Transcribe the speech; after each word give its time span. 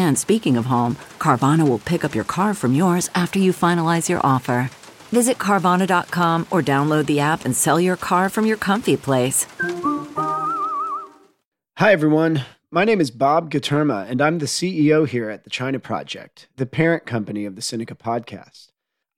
And 0.00 0.16
speaking 0.16 0.56
of 0.56 0.64
home, 0.64 0.96
Carvana 1.18 1.68
will 1.68 1.78
pick 1.78 2.04
up 2.04 2.14
your 2.14 2.24
car 2.24 2.54
from 2.54 2.72
yours 2.74 3.10
after 3.14 3.38
you 3.38 3.52
finalize 3.52 4.08
your 4.08 4.24
offer. 4.24 4.70
Visit 5.12 5.36
Carvana.com 5.36 6.46
or 6.50 6.62
download 6.62 7.04
the 7.04 7.20
app 7.20 7.44
and 7.44 7.54
sell 7.54 7.78
your 7.78 7.96
car 7.96 8.30
from 8.30 8.46
your 8.46 8.56
comfy 8.56 8.96
place. 8.96 9.46
Hi, 11.76 11.92
everyone. 11.92 12.46
My 12.70 12.86
name 12.86 12.98
is 12.98 13.10
Bob 13.10 13.50
Guterma, 13.50 14.08
and 14.08 14.22
I'm 14.22 14.38
the 14.38 14.46
CEO 14.46 15.06
here 15.06 15.28
at 15.28 15.44
the 15.44 15.50
China 15.50 15.78
Project, 15.78 16.48
the 16.56 16.64
parent 16.64 17.04
company 17.04 17.44
of 17.44 17.54
the 17.54 17.60
Sinica 17.60 17.94
podcast. 17.98 18.68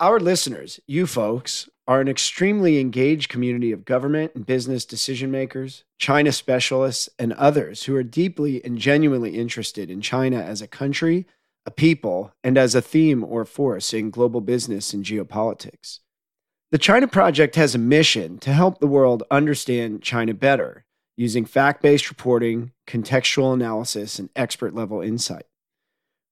Our 0.00 0.19
listeners, 0.19 0.80
you 0.89 1.06
folks, 1.06 1.69
are 1.88 2.00
an 2.00 2.08
extremely 2.08 2.78
engaged 2.78 3.28
community 3.28 3.72
of 3.72 3.84
government 3.84 4.33
and 4.34 4.47
business 4.47 4.84
decision 4.84 5.30
makers, 5.30 5.84
China 5.98 6.30
specialists, 6.30 7.08
and 7.19 7.33
others 7.33 7.84
who 7.84 7.97
are 7.97 8.05
deeply 8.05 8.64
and 8.64 8.78
genuinely 8.78 9.36
interested 9.36 9.91
in 9.91 10.00
China 10.00 10.41
as 10.41 10.62
a 10.62 10.69
country, 10.69 11.27
a 11.66 11.70
people, 11.70 12.33
and 12.44 12.56
as 12.56 12.74
a 12.74 12.83
theme 12.83 13.24
or 13.24 13.44
force 13.44 13.92
in 13.92 14.11
global 14.11 14.41
business 14.41 14.92
and 14.92 15.05
geopolitics. 15.05 15.98
The 16.70 16.78
China 16.78 17.08
Project 17.08 17.56
has 17.56 17.74
a 17.74 17.78
mission 17.78 18.39
to 18.39 18.52
help 18.52 18.78
the 18.78 18.86
world 18.86 19.24
understand 19.30 20.02
China 20.02 20.34
better 20.34 20.84
using 21.17 21.44
fact 21.44 21.83
based 21.83 22.08
reporting, 22.08 22.72
contextual 22.86 23.52
analysis, 23.52 24.19
and 24.19 24.30
expert 24.34 24.74
level 24.74 25.02
insight. 25.02 25.44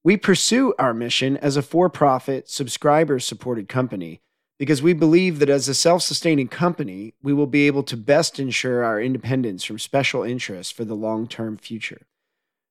We 0.02 0.16
pursue 0.16 0.72
our 0.78 0.94
mission 0.94 1.36
as 1.36 1.56
a 1.56 1.62
for 1.62 1.90
profit, 1.90 2.48
subscriber 2.48 3.18
supported 3.18 3.68
company 3.68 4.22
because 4.60 4.82
we 4.82 4.92
believe 4.92 5.38
that 5.38 5.48
as 5.48 5.68
a 5.68 5.74
self 5.74 6.02
sustaining 6.02 6.46
company, 6.46 7.14
we 7.22 7.32
will 7.32 7.46
be 7.46 7.66
able 7.66 7.82
to 7.82 7.96
best 7.96 8.38
ensure 8.38 8.84
our 8.84 9.00
independence 9.00 9.64
from 9.64 9.78
special 9.78 10.22
interests 10.22 10.70
for 10.70 10.84
the 10.84 10.94
long 10.94 11.26
term 11.26 11.56
future. 11.56 12.02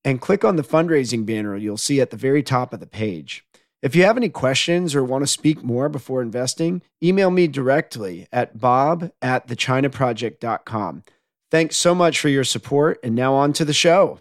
and 0.05 0.21
click 0.21 0.45
on 0.45 0.55
the 0.55 0.63
fundraising 0.63 1.25
banner 1.25 1.55
you'll 1.55 1.77
see 1.77 2.01
at 2.01 2.09
the 2.09 2.17
very 2.17 2.41
top 2.41 2.73
of 2.73 2.79
the 2.79 2.87
page. 2.87 3.45
If 3.81 3.95
you 3.95 4.03
have 4.03 4.17
any 4.17 4.27
questions 4.27 4.93
or 4.93 5.05
want 5.05 5.23
to 5.23 5.27
speak 5.27 5.63
more 5.63 5.87
before 5.87 6.21
investing, 6.21 6.81
email 7.01 7.31
me 7.31 7.47
directly 7.47 8.27
at 8.29 8.59
bob 8.59 9.09
at 9.21 9.47
thechinaproject.com. 9.47 11.03
Thanks 11.49 11.77
so 11.77 11.95
much 11.95 12.19
for 12.19 12.27
your 12.27 12.43
support, 12.43 12.99
and 13.05 13.15
now 13.15 13.33
on 13.35 13.53
to 13.53 13.63
the 13.63 13.71
show. 13.71 14.19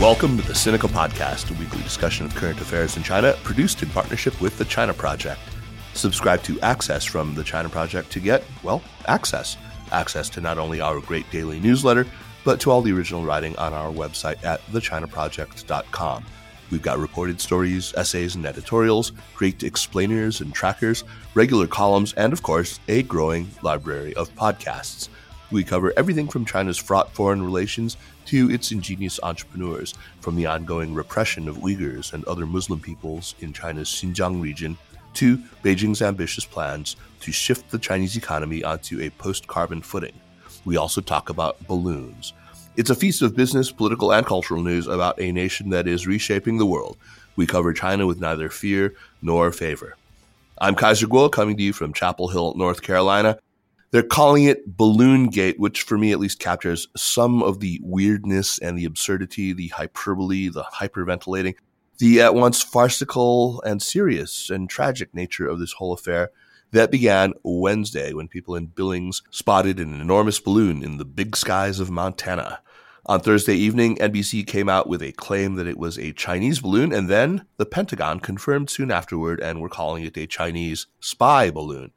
Welcome 0.00 0.36
to 0.36 0.42
the 0.42 0.52
Sinica 0.52 0.88
Podcast, 0.88 1.56
a 1.56 1.60
weekly 1.60 1.82
discussion 1.82 2.26
of 2.26 2.34
current 2.34 2.60
affairs 2.60 2.96
in 2.96 3.04
China, 3.04 3.36
produced 3.44 3.84
in 3.84 3.90
partnership 3.90 4.40
with 4.40 4.58
the 4.58 4.64
China 4.64 4.92
Project. 4.92 5.38
Subscribe 5.94 6.42
to 6.42 6.60
Access 6.60 7.04
from 7.04 7.36
the 7.36 7.44
China 7.44 7.68
Project 7.68 8.10
to 8.10 8.18
get, 8.18 8.42
well, 8.64 8.82
access 9.06 9.56
access 9.92 10.28
to 10.30 10.40
not 10.40 10.58
only 10.58 10.80
our 10.80 11.00
great 11.00 11.30
daily 11.30 11.60
newsletter, 11.60 12.06
but 12.44 12.60
to 12.60 12.70
all 12.70 12.82
the 12.82 12.92
original 12.92 13.24
writing 13.24 13.56
on 13.56 13.72
our 13.72 13.90
website 13.90 14.42
at 14.44 14.64
thechinaproject.com. 14.66 16.24
We've 16.70 16.82
got 16.82 16.98
reported 16.98 17.40
stories, 17.40 17.94
essays, 17.96 18.34
and 18.34 18.44
editorials, 18.44 19.12
great 19.34 19.62
explainers 19.62 20.40
and 20.40 20.52
trackers, 20.52 21.04
regular 21.34 21.66
columns, 21.66 22.12
and 22.14 22.32
of 22.32 22.42
course, 22.42 22.80
a 22.88 23.02
growing 23.04 23.48
library 23.62 24.14
of 24.14 24.34
podcasts. 24.34 25.08
We 25.52 25.62
cover 25.62 25.92
everything 25.96 26.26
from 26.26 26.44
China's 26.44 26.76
fraught 26.76 27.12
foreign 27.12 27.42
relations 27.42 27.96
to 28.26 28.50
its 28.50 28.72
ingenious 28.72 29.20
entrepreneurs, 29.22 29.94
from 30.20 30.34
the 30.34 30.46
ongoing 30.46 30.92
repression 30.92 31.48
of 31.48 31.58
Uyghurs 31.58 32.12
and 32.12 32.24
other 32.24 32.46
Muslim 32.46 32.80
peoples 32.80 33.36
in 33.38 33.52
China's 33.52 33.88
Xinjiang 33.88 34.42
region 34.42 34.76
to 35.16 35.38
Beijing's 35.62 36.02
ambitious 36.02 36.44
plans 36.44 36.96
to 37.20 37.32
shift 37.32 37.70
the 37.70 37.78
Chinese 37.78 38.16
economy 38.16 38.62
onto 38.62 39.00
a 39.00 39.10
post 39.10 39.46
carbon 39.46 39.82
footing. 39.82 40.14
We 40.64 40.76
also 40.76 41.00
talk 41.00 41.28
about 41.28 41.64
balloons. 41.66 42.32
It's 42.76 42.90
a 42.90 42.94
feast 42.94 43.22
of 43.22 43.34
business, 43.34 43.72
political, 43.72 44.12
and 44.12 44.26
cultural 44.26 44.62
news 44.62 44.86
about 44.86 45.20
a 45.20 45.32
nation 45.32 45.70
that 45.70 45.88
is 45.88 46.06
reshaping 46.06 46.58
the 46.58 46.66
world. 46.66 46.98
We 47.34 47.46
cover 47.46 47.72
China 47.72 48.06
with 48.06 48.20
neither 48.20 48.48
fear 48.50 48.94
nor 49.22 49.50
favor. 49.52 49.96
I'm 50.58 50.74
Kaiser 50.74 51.06
Kuo, 51.06 51.30
coming 51.30 51.56
to 51.56 51.62
you 51.62 51.72
from 51.72 51.92
Chapel 51.92 52.28
Hill, 52.28 52.54
North 52.54 52.82
Carolina. 52.82 53.38
They're 53.90 54.02
calling 54.02 54.44
it 54.44 54.76
Balloon 54.76 55.28
Gate, 55.28 55.58
which 55.58 55.82
for 55.82 55.96
me 55.96 56.12
at 56.12 56.18
least 56.18 56.38
captures 56.38 56.88
some 56.96 57.42
of 57.42 57.60
the 57.60 57.80
weirdness 57.82 58.58
and 58.58 58.76
the 58.76 58.84
absurdity, 58.84 59.52
the 59.52 59.68
hyperbole, 59.68 60.48
the 60.48 60.64
hyperventilating 60.64 61.54
the 61.98 62.20
at 62.20 62.34
once 62.34 62.62
farcical 62.62 63.62
and 63.62 63.82
serious 63.82 64.50
and 64.50 64.68
tragic 64.68 65.14
nature 65.14 65.48
of 65.48 65.58
this 65.58 65.72
whole 65.72 65.92
affair 65.92 66.30
that 66.72 66.90
began 66.90 67.32
Wednesday 67.42 68.12
when 68.12 68.28
people 68.28 68.54
in 68.54 68.66
Billings 68.66 69.22
spotted 69.30 69.78
an 69.78 70.00
enormous 70.00 70.40
balloon 70.40 70.82
in 70.82 70.98
the 70.98 71.04
big 71.04 71.36
skies 71.36 71.80
of 71.80 71.90
Montana. 71.90 72.60
On 73.06 73.20
Thursday 73.20 73.54
evening, 73.54 73.96
NBC 73.96 74.44
came 74.46 74.68
out 74.68 74.88
with 74.88 75.00
a 75.00 75.12
claim 75.12 75.54
that 75.54 75.68
it 75.68 75.78
was 75.78 75.96
a 75.96 76.12
Chinese 76.12 76.58
balloon, 76.58 76.92
and 76.92 77.08
then 77.08 77.46
the 77.56 77.64
Pentagon 77.64 78.18
confirmed 78.18 78.68
soon 78.68 78.90
afterward 78.90 79.40
and 79.40 79.60
were 79.60 79.68
calling 79.68 80.04
it 80.04 80.16
a 80.16 80.26
Chinese 80.26 80.88
spy 80.98 81.50
balloon 81.50 81.92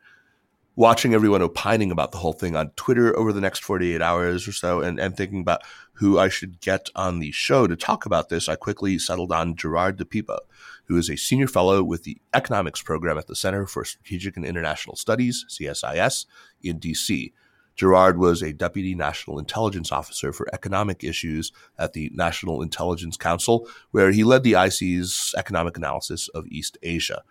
watching 0.79 1.13
everyone 1.13 1.41
opining 1.41 1.91
about 1.91 2.13
the 2.13 2.17
whole 2.17 2.31
thing 2.31 2.55
on 2.55 2.69
Twitter 2.77 3.13
over 3.17 3.33
the 3.33 3.41
next 3.41 3.65
48 3.65 4.01
hours 4.01 4.47
or 4.47 4.53
so 4.53 4.79
and, 4.79 4.97
and 4.97 5.17
thinking 5.17 5.41
about 5.41 5.61
who 5.91 6.17
I 6.17 6.29
should 6.29 6.61
get 6.61 6.87
on 6.95 7.19
the 7.19 7.31
show 7.31 7.67
to 7.67 7.75
talk 7.75 8.05
about 8.05 8.29
this, 8.29 8.47
I 8.47 8.55
quickly 8.55 8.97
settled 8.97 9.33
on 9.33 9.57
Gerard 9.57 9.97
DiPippo, 9.97 10.37
who 10.85 10.95
is 10.95 11.09
a 11.09 11.17
senior 11.17 11.49
fellow 11.49 11.83
with 11.83 12.03
the 12.03 12.21
economics 12.33 12.81
program 12.81 13.17
at 13.17 13.27
the 13.27 13.35
Center 13.35 13.67
for 13.67 13.83
Strategic 13.83 14.37
and 14.37 14.45
International 14.45 14.95
Studies, 14.95 15.45
CSIS, 15.49 16.25
in 16.61 16.79
DC. 16.79 17.33
Gerard 17.75 18.17
was 18.17 18.41
a 18.41 18.53
deputy 18.53 18.95
national 18.95 19.37
intelligence 19.37 19.91
officer 19.91 20.31
for 20.31 20.47
economic 20.53 21.03
issues 21.03 21.51
at 21.77 21.91
the 21.91 22.09
National 22.13 22.61
Intelligence 22.61 23.17
Council, 23.17 23.67
where 23.91 24.11
he 24.11 24.23
led 24.23 24.43
the 24.43 24.55
IC's 24.55 25.35
economic 25.37 25.75
analysis 25.75 26.29
of 26.29 26.47
East 26.47 26.77
Asia. 26.81 27.23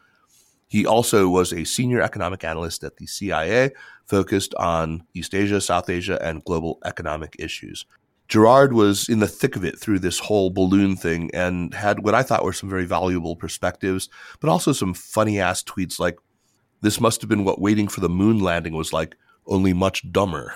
He 0.69 0.87
also 0.87 1.29
was 1.29 1.53
a 1.53 1.65
senior 1.65 2.01
economic 2.03 2.45
analyst 2.45 2.85
at 2.85 2.99
the 2.99 3.07
CIA, 3.07 3.73
focused 4.05 4.55
on 4.55 5.03
East 5.15 5.35
Asia, 5.35 5.61
South 5.61 5.89
Asia, 5.89 6.19
and 6.23 6.45
global 6.45 6.79
economic 6.85 7.37
issues. 7.39 7.87
Gerard 8.29 8.75
was 8.75 9.09
in 9.09 9.21
the 9.21 9.27
thick 9.27 9.57
of 9.57 9.65
it 9.65 9.79
through 9.79 10.01
this 10.01 10.19
whole 10.19 10.51
balloon 10.51 10.97
thing 10.97 11.31
and 11.33 11.73
had 11.73 12.05
what 12.05 12.15
I 12.15 12.23
thought 12.23 12.45
were 12.45 12.53
some 12.53 12.69
very 12.69 12.85
valuable 12.85 13.35
perspectives, 13.35 14.11
but 14.41 14.51
also 14.51 14.73
some 14.73 14.93
funny 14.93 15.41
ass 15.41 15.63
tweets 15.63 15.99
like, 15.99 16.19
this 16.83 17.01
must 17.01 17.23
have 17.23 17.31
been 17.31 17.45
what 17.45 17.61
waiting 17.61 17.89
for 17.89 18.01
the 18.01 18.09
moon 18.11 18.39
landing 18.39 18.75
was 18.75 18.93
like, 18.93 19.17
only 19.47 19.73
much 19.73 20.13
dumber. 20.13 20.55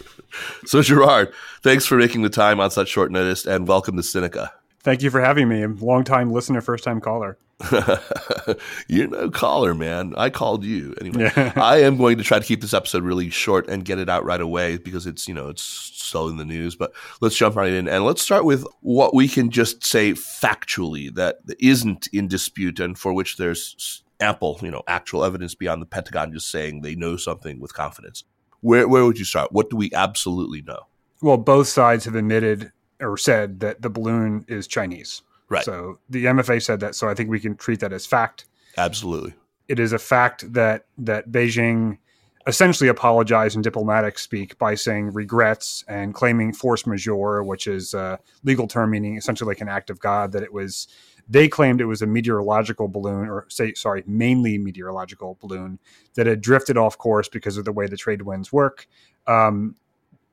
so, 0.66 0.82
Gerard, 0.82 1.32
thanks 1.62 1.86
for 1.86 1.96
making 1.96 2.20
the 2.20 2.28
time 2.28 2.60
on 2.60 2.70
such 2.70 2.88
short 2.88 3.10
notice 3.10 3.46
and 3.46 3.66
welcome 3.66 3.96
to 3.96 4.02
Sinica. 4.02 4.50
Thank 4.80 5.02
you 5.02 5.10
for 5.10 5.22
having 5.22 5.48
me. 5.48 5.62
I'm 5.62 5.78
long 5.78 6.04
time 6.04 6.30
listener, 6.30 6.60
first 6.60 6.84
time 6.84 7.00
caller. 7.00 7.38
You're 8.88 9.08
no 9.08 9.30
caller, 9.30 9.74
man. 9.74 10.14
I 10.16 10.30
called 10.30 10.64
you 10.64 10.94
anyway. 11.00 11.32
I 11.56 11.78
am 11.78 11.96
going 11.96 12.18
to 12.18 12.24
try 12.24 12.38
to 12.38 12.44
keep 12.44 12.60
this 12.60 12.74
episode 12.74 13.02
really 13.02 13.30
short 13.30 13.68
and 13.68 13.84
get 13.84 13.98
it 13.98 14.08
out 14.08 14.24
right 14.24 14.40
away 14.40 14.76
because 14.76 15.06
it's 15.06 15.26
you 15.26 15.34
know 15.34 15.48
it's 15.48 15.62
so 15.62 16.28
in 16.28 16.36
the 16.36 16.44
news. 16.44 16.76
But 16.76 16.92
let's 17.20 17.36
jump 17.36 17.56
right 17.56 17.72
in 17.72 17.88
and 17.88 18.04
let's 18.04 18.22
start 18.22 18.44
with 18.44 18.64
what 18.80 19.12
we 19.12 19.26
can 19.26 19.50
just 19.50 19.84
say 19.84 20.12
factually 20.12 21.12
that 21.16 21.38
isn't 21.58 22.08
in 22.12 22.28
dispute 22.28 22.78
and 22.78 22.96
for 22.96 23.12
which 23.12 23.36
there's 23.38 24.04
ample 24.20 24.58
you 24.62 24.70
know 24.70 24.82
actual 24.88 25.24
evidence 25.24 25.54
beyond 25.54 25.82
the 25.82 25.86
Pentagon 25.86 26.32
just 26.32 26.50
saying 26.50 26.82
they 26.82 26.94
know 26.94 27.16
something 27.16 27.58
with 27.58 27.74
confidence. 27.74 28.22
Where 28.60 28.86
where 28.86 29.04
would 29.04 29.18
you 29.18 29.24
start? 29.24 29.50
What 29.50 29.68
do 29.68 29.76
we 29.76 29.90
absolutely 29.92 30.62
know? 30.62 30.86
Well, 31.20 31.38
both 31.38 31.66
sides 31.66 32.04
have 32.04 32.14
admitted 32.14 32.70
or 33.00 33.16
said 33.16 33.58
that 33.60 33.82
the 33.82 33.90
balloon 33.90 34.44
is 34.46 34.68
Chinese. 34.68 35.22
Right. 35.48 35.64
So 35.64 35.98
the 36.08 36.26
MFA 36.26 36.62
said 36.62 36.80
that. 36.80 36.94
So 36.94 37.08
I 37.08 37.14
think 37.14 37.30
we 37.30 37.40
can 37.40 37.56
treat 37.56 37.80
that 37.80 37.92
as 37.92 38.06
fact. 38.06 38.46
Absolutely. 38.76 39.34
It 39.68 39.78
is 39.78 39.92
a 39.92 39.98
fact 39.98 40.52
that 40.52 40.86
that 40.98 41.30
Beijing 41.30 41.98
essentially 42.46 42.88
apologized 42.88 43.56
in 43.56 43.62
diplomatic 43.62 44.18
speak 44.18 44.56
by 44.58 44.74
saying 44.74 45.12
regrets 45.12 45.84
and 45.86 46.14
claiming 46.14 46.52
force 46.52 46.86
majeure, 46.86 47.42
which 47.42 47.66
is 47.66 47.92
a 47.92 48.18
legal 48.42 48.66
term 48.66 48.90
meaning 48.90 49.16
essentially 49.16 49.48
like 49.48 49.60
an 49.60 49.68
act 49.68 49.90
of 49.90 50.00
God. 50.00 50.32
That 50.32 50.42
it 50.42 50.52
was 50.52 50.88
they 51.28 51.48
claimed 51.48 51.80
it 51.80 51.84
was 51.84 52.00
a 52.00 52.06
meteorological 52.06 52.88
balloon, 52.88 53.28
or 53.28 53.46
say 53.48 53.74
sorry, 53.74 54.02
mainly 54.06 54.58
meteorological 54.58 55.36
balloon 55.40 55.78
that 56.14 56.26
had 56.26 56.40
drifted 56.40 56.78
off 56.78 56.96
course 56.96 57.28
because 57.28 57.58
of 57.58 57.64
the 57.64 57.72
way 57.72 57.86
the 57.86 57.96
trade 57.96 58.22
winds 58.22 58.52
work. 58.52 58.86
Um, 59.26 59.76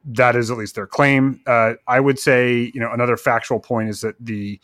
that 0.06 0.35
is 0.35 0.51
at 0.51 0.57
least 0.57 0.75
their 0.75 0.88
claim. 0.88 1.41
Uh, 1.47 1.73
I 1.88 2.00
would 2.00 2.19
say, 2.19 2.71
you 2.73 2.79
know, 2.79 2.91
another 2.91 3.18
factual 3.18 3.59
point 3.59 3.89
is 3.89 4.01
that 4.01 4.15
the 4.19 4.59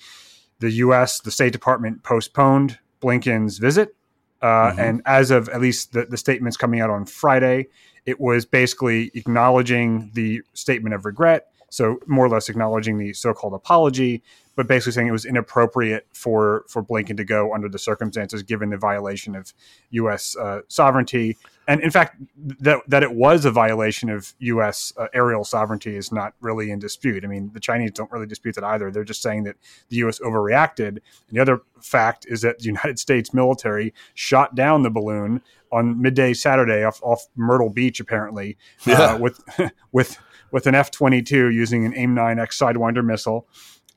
the 0.61 0.71
U.S. 0.71 1.19
the 1.19 1.31
State 1.31 1.51
Department 1.51 2.03
postponed 2.03 2.79
Blinken's 3.01 3.57
visit, 3.57 3.95
uh, 4.41 4.45
mm-hmm. 4.45 4.79
and 4.79 5.01
as 5.05 5.31
of 5.31 5.49
at 5.49 5.59
least 5.59 5.93
the, 5.93 6.05
the 6.05 6.17
statements 6.17 6.55
coming 6.55 6.79
out 6.79 6.89
on 6.89 7.05
Friday, 7.05 7.67
it 8.05 8.19
was 8.19 8.45
basically 8.45 9.11
acknowledging 9.13 10.11
the 10.13 10.41
statement 10.53 10.95
of 10.95 11.05
regret. 11.05 11.47
So 11.69 11.99
more 12.05 12.25
or 12.25 12.29
less 12.29 12.49
acknowledging 12.49 12.97
the 12.97 13.13
so-called 13.13 13.53
apology, 13.53 14.23
but 14.55 14.67
basically 14.67 14.91
saying 14.93 15.07
it 15.07 15.11
was 15.11 15.25
inappropriate 15.25 16.07
for 16.13 16.65
for 16.67 16.83
Blinken 16.83 17.17
to 17.17 17.23
go 17.23 17.53
under 17.53 17.69
the 17.69 17.79
circumstances, 17.79 18.43
given 18.43 18.69
the 18.69 18.77
violation 18.77 19.35
of 19.35 19.53
U.S. 19.91 20.35
Uh, 20.35 20.61
sovereignty, 20.67 21.37
and 21.67 21.81
in 21.81 21.91
fact, 21.91 22.21
that 22.37 22.81
that 22.87 23.03
it 23.03 23.13
was 23.13 23.45
a 23.45 23.51
violation 23.51 24.09
of 24.09 24.33
U.S. 24.39 24.91
Uh, 24.97 25.07
aerial 25.13 25.43
sovereignty 25.43 25.95
is 25.95 26.11
not 26.11 26.33
really 26.41 26.71
in 26.71 26.79
dispute. 26.79 27.23
I 27.23 27.27
mean, 27.27 27.51
the 27.53 27.59
Chinese 27.59 27.91
don't 27.91 28.11
really 28.11 28.25
dispute 28.25 28.55
that 28.55 28.63
either. 28.63 28.91
They're 28.91 29.03
just 29.03 29.21
saying 29.21 29.43
that 29.43 29.55
the 29.89 29.97
U.S. 29.97 30.19
overreacted. 30.19 30.87
And 30.87 31.01
the 31.29 31.39
other 31.39 31.61
fact 31.79 32.25
is 32.27 32.41
that 32.41 32.59
the 32.59 32.65
United 32.65 32.99
States 32.99 33.33
military 33.33 33.93
shot 34.13 34.55
down 34.55 34.83
the 34.83 34.89
balloon 34.89 35.41
on 35.71 36.01
midday 36.01 36.33
Saturday 36.33 36.83
off, 36.83 36.99
off 37.03 37.27
Myrtle 37.35 37.69
Beach, 37.69 37.99
apparently, 37.99 38.57
uh, 38.87 38.91
yeah. 38.91 38.99
uh, 38.99 39.17
with 39.17 39.41
with 39.91 40.17
with 40.51 40.67
an 40.67 40.75
F 40.75 40.91
twenty 40.91 41.21
two 41.21 41.49
using 41.49 41.85
an 41.85 41.95
AIM 41.95 42.13
nine 42.13 42.39
X 42.39 42.59
Sidewinder 42.59 43.05
missile. 43.05 43.47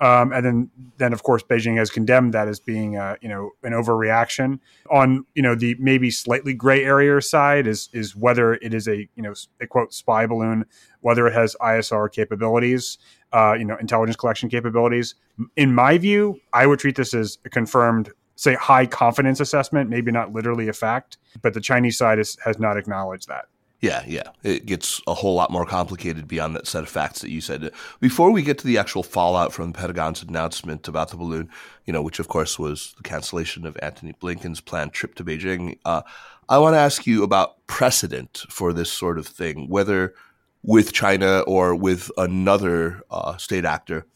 Um, 0.01 0.33
and 0.33 0.45
then, 0.45 0.71
then 0.99 1.13
of 1.13 1.23
course, 1.23 1.43
Beijing 1.45 1.77
has 1.77 1.89
condemned 1.89 2.35
that 2.35 2.49
as 2.49 2.59
being, 2.59 2.97
uh, 2.97 3.17
you 3.23 3.29
know, 3.29 3.53
an 3.63 3.73
overreaction. 3.73 4.59
On 4.91 5.25
you 5.35 5.43
know 5.43 5.55
the 5.55 5.77
maybe 5.79 6.11
slightly 6.11 6.53
gray 6.53 6.85
area 6.85 7.21
side 7.23 7.67
is 7.67 7.89
is 7.93 8.17
whether 8.17 8.55
it 8.55 8.75
is 8.75 8.89
a 8.89 9.09
you 9.15 9.23
know 9.23 9.35
a 9.61 9.67
quote 9.67 9.95
spy 9.95 10.27
balloon, 10.27 10.65
whether 11.01 11.27
it 11.29 11.33
has 11.33 11.55
ISR 11.61 12.11
capabilities, 12.11 12.99
uh, 13.35 13.55
you 13.59 13.65
know, 13.65 13.77
intelligence 13.77 14.17
collection 14.17 14.49
capabilities. 14.49 15.17
In 15.57 15.75
my 15.75 15.99
view, 15.99 16.41
I 16.53 16.67
would 16.67 16.79
treat 16.79 16.97
this 16.97 17.13
as 17.13 17.39
a 17.45 17.51
confirmed, 17.51 18.11
say, 18.37 18.55
high 18.55 18.87
confidence 18.87 19.41
assessment, 19.41 19.91
maybe 19.91 20.13
not 20.13 20.33
literally 20.33 20.69
a 20.69 20.73
fact, 20.73 21.19
but 21.43 21.53
the 21.53 21.61
Chinese 21.61 21.99
side 21.99 22.19
is, 22.19 22.39
has 22.45 22.59
not 22.59 22.77
acknowledged 22.77 23.29
that. 23.29 23.47
Yeah, 23.85 24.03
yeah. 24.07 24.31
It 24.43 24.65
gets 24.65 25.03
a 25.07 25.13
whole 25.13 25.35
lot 25.35 25.51
more 25.51 25.67
complicated 25.67 26.27
beyond 26.27 26.57
that 26.57 26.67
set 26.67 26.85
of 26.85 26.89
facts 26.89 27.21
that 27.21 27.29
you 27.29 27.43
said. 27.43 27.71
Before 28.01 28.31
we 28.31 28.41
get 28.41 28.57
to 28.61 28.67
the 28.67 28.79
actual 28.79 29.03
fallout 29.03 29.53
from 29.53 29.73
the 29.73 29.79
Pentagon's 29.79 30.23
announcement 30.23 30.89
about 30.89 31.11
the 31.11 31.19
balloon, 31.19 31.51
you 31.85 31.93
know, 31.93 32.01
which 32.01 32.19
of 32.19 32.29
course 32.29 32.59
was 32.59 32.95
the 32.97 33.03
cancellation 33.03 33.67
of 33.67 33.77
Anthony 33.83 34.15
Blinken's 34.15 34.63
planned 34.63 34.95
trip 34.95 35.15
to 35.17 35.25
Beijing, 35.25 35.77
uh, 35.85 36.01
I 36.49 36.57
want 36.57 36.73
to 36.73 36.79
ask 36.79 37.07
you 37.07 37.25
about 37.25 37.67
precedent 37.67 38.45
for 38.49 38.73
this 38.73 38.91
sort 38.91 39.19
of 39.19 39.27
thing, 39.27 39.69
whether 39.69 40.15
with 40.63 40.95
China 40.95 41.41
or 41.41 41.75
with 41.75 42.11
another 42.17 43.03
uh, 43.11 43.37
state 43.37 43.67
actor, 43.67 44.07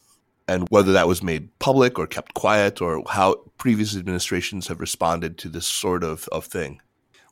and 0.46 0.66
whether 0.70 0.92
that 0.92 1.08
was 1.08 1.22
made 1.22 1.50
public 1.58 1.98
or 1.98 2.06
kept 2.06 2.32
quiet, 2.32 2.80
or 2.80 3.02
how 3.06 3.34
previous 3.58 3.94
administrations 3.94 4.68
have 4.68 4.80
responded 4.80 5.36
to 5.36 5.50
this 5.50 5.66
sort 5.66 6.02
of, 6.02 6.26
of 6.32 6.46
thing. 6.46 6.80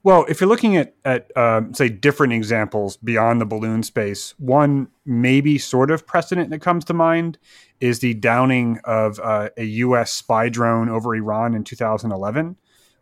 Well, 0.06 0.24
if 0.28 0.40
you're 0.40 0.48
looking 0.48 0.76
at 0.76 0.94
at 1.04 1.36
um, 1.36 1.74
say 1.74 1.88
different 1.88 2.32
examples 2.32 2.96
beyond 2.96 3.40
the 3.40 3.44
balloon 3.44 3.82
space, 3.82 4.36
one 4.38 4.86
maybe 5.04 5.58
sort 5.58 5.90
of 5.90 6.06
precedent 6.06 6.50
that 6.50 6.60
comes 6.60 6.84
to 6.84 6.94
mind 6.94 7.38
is 7.80 7.98
the 7.98 8.14
downing 8.14 8.78
of 8.84 9.18
uh, 9.18 9.48
a 9.56 9.64
U.S. 9.64 10.12
spy 10.12 10.48
drone 10.48 10.88
over 10.88 11.16
Iran 11.16 11.56
in 11.56 11.64
2011, 11.64 12.56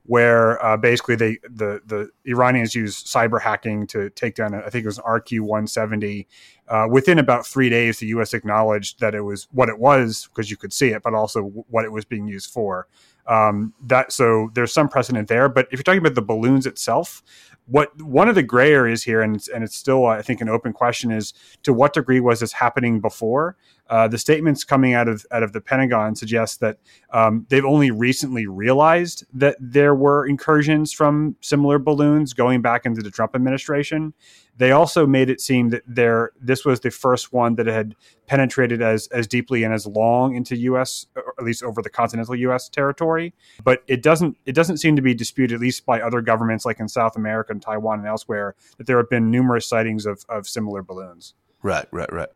where 0.05 0.65
uh, 0.65 0.79
basically 0.79 1.17
they 1.17 1.37
the 1.43 1.83
the 1.85 2.09
Iranians 2.25 2.75
used 2.75 3.07
cyber 3.07 3.39
hacking 3.39 3.87
to 3.89 4.09
take 4.09 4.35
down 4.35 4.55
I 4.55 4.71
think 4.71 4.85
it 4.85 4.89
was 4.89 4.97
an 4.97 5.05
RQ-170. 5.05 6.25
Uh, 6.67 6.87
within 6.91 7.19
about 7.19 7.47
three 7.47 7.69
days, 7.69 7.99
the 7.99 8.07
U.S. 8.07 8.33
acknowledged 8.33 9.01
that 9.01 9.15
it 9.15 9.21
was 9.21 9.47
what 9.53 9.69
it 9.69 9.79
was 9.79 10.27
because 10.29 10.51
you 10.51 10.57
could 10.57 10.73
see 10.73 10.89
it, 10.89 11.03
but 11.03 11.13
also 11.13 11.43
what 11.43 11.85
it 11.85 11.93
was 11.93 12.07
being 12.07 12.27
used 12.27 12.51
for. 12.51 12.89
Um, 13.27 13.73
that 13.87 14.13
so 14.13 14.51
there's 14.55 14.73
some 14.73 14.89
precedent 14.89 15.29
there. 15.29 15.49
But 15.49 15.67
if 15.67 15.79
you're 15.79 15.85
talking 15.85 16.01
about 16.01 16.15
the 16.15 16.23
balloons 16.23 16.67
itself, 16.67 17.23
what 17.67 18.01
one 18.03 18.29
of 18.29 18.35
the 18.35 18.43
gray 18.43 18.73
areas 18.73 19.03
here, 19.03 19.23
and 19.23 19.37
it's, 19.37 19.49
and 19.49 19.65
it's 19.65 19.77
still 19.77 20.07
I 20.07 20.23
think 20.23 20.41
an 20.41 20.49
open 20.49 20.73
question, 20.73 21.11
is 21.11 21.33
to 21.63 21.73
what 21.73 21.95
degree 21.95 22.21
was 22.21 22.41
this 22.41 22.53
happening 22.53 23.01
before? 23.01 23.57
Uh, 23.89 24.09
the 24.09 24.19
statements 24.19 24.65
coming 24.65 24.95
out 24.95 25.09
of 25.09 25.25
out 25.31 25.43
of 25.43 25.53
the 25.53 25.61
Pentagon 25.61 26.15
suggest 26.15 26.61
that 26.61 26.79
um, 27.13 27.47
they've 27.49 27.65
only 27.65 27.91
recently 27.91 28.47
realized 28.47 29.25
that 29.33 29.57
there 29.61 29.95
were 29.95 30.27
incursions 30.27 30.93
from 30.93 31.37
similar 31.41 31.79
balloons 31.79 32.33
going 32.33 32.61
back 32.63 32.87
into 32.87 33.03
the 33.03 33.11
Trump 33.11 33.35
administration. 33.35 34.13
They 34.57 34.71
also 34.71 35.07
made 35.07 35.31
it 35.31 35.41
seem 35.41 35.71
that 35.71 35.83
there 35.87 36.31
this 36.41 36.65
was 36.65 36.81
the 36.81 36.91
first 36.91 37.33
one 37.33 37.57
that 37.57 37.67
had 37.67 37.97
penetrated 38.27 38.81
as 38.83 39.09
as 39.09 39.27
deeply 39.27 39.65
and 39.65 39.75
as 39.75 39.87
long 39.87 40.35
into 40.35 40.57
U.S. 40.57 41.07
or 41.17 41.35
at 41.39 41.45
least 41.45 41.63
over 41.63 41.83
the 41.83 41.91
continental 41.91 42.37
U.S. 42.37 42.69
territory. 42.69 43.35
But 43.65 43.83
it 43.89 44.03
doesn't 44.03 44.37
it 44.47 44.55
doesn't 44.55 44.77
seem 44.77 44.95
to 44.97 45.03
be 45.03 45.15
disputed, 45.15 45.57
at 45.57 45.61
least 45.61 45.85
by 45.85 46.01
other 46.01 46.21
governments 46.21 46.65
like 46.65 46.79
in 46.79 46.89
South 46.89 47.17
America 47.17 47.53
and 47.53 47.61
Taiwan 47.61 47.99
and 47.99 48.09
elsewhere, 48.09 48.55
that 48.79 48.87
there 48.87 48.97
have 48.99 49.11
been 49.11 49.31
numerous 49.31 49.67
sightings 49.67 50.07
of 50.07 50.25
of 50.29 50.49
similar 50.49 50.83
balloons. 50.83 51.35
Right, 51.63 51.87
right, 51.91 52.13
right. 52.13 52.29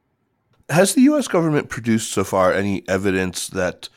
Has 0.71 0.95
the 0.95 1.03
U.S. 1.03 1.29
government 1.29 1.69
produced 1.69 2.13
so 2.13 2.25
far 2.25 2.53
any 2.53 2.87
evidence 2.89 3.49
that 3.49 3.89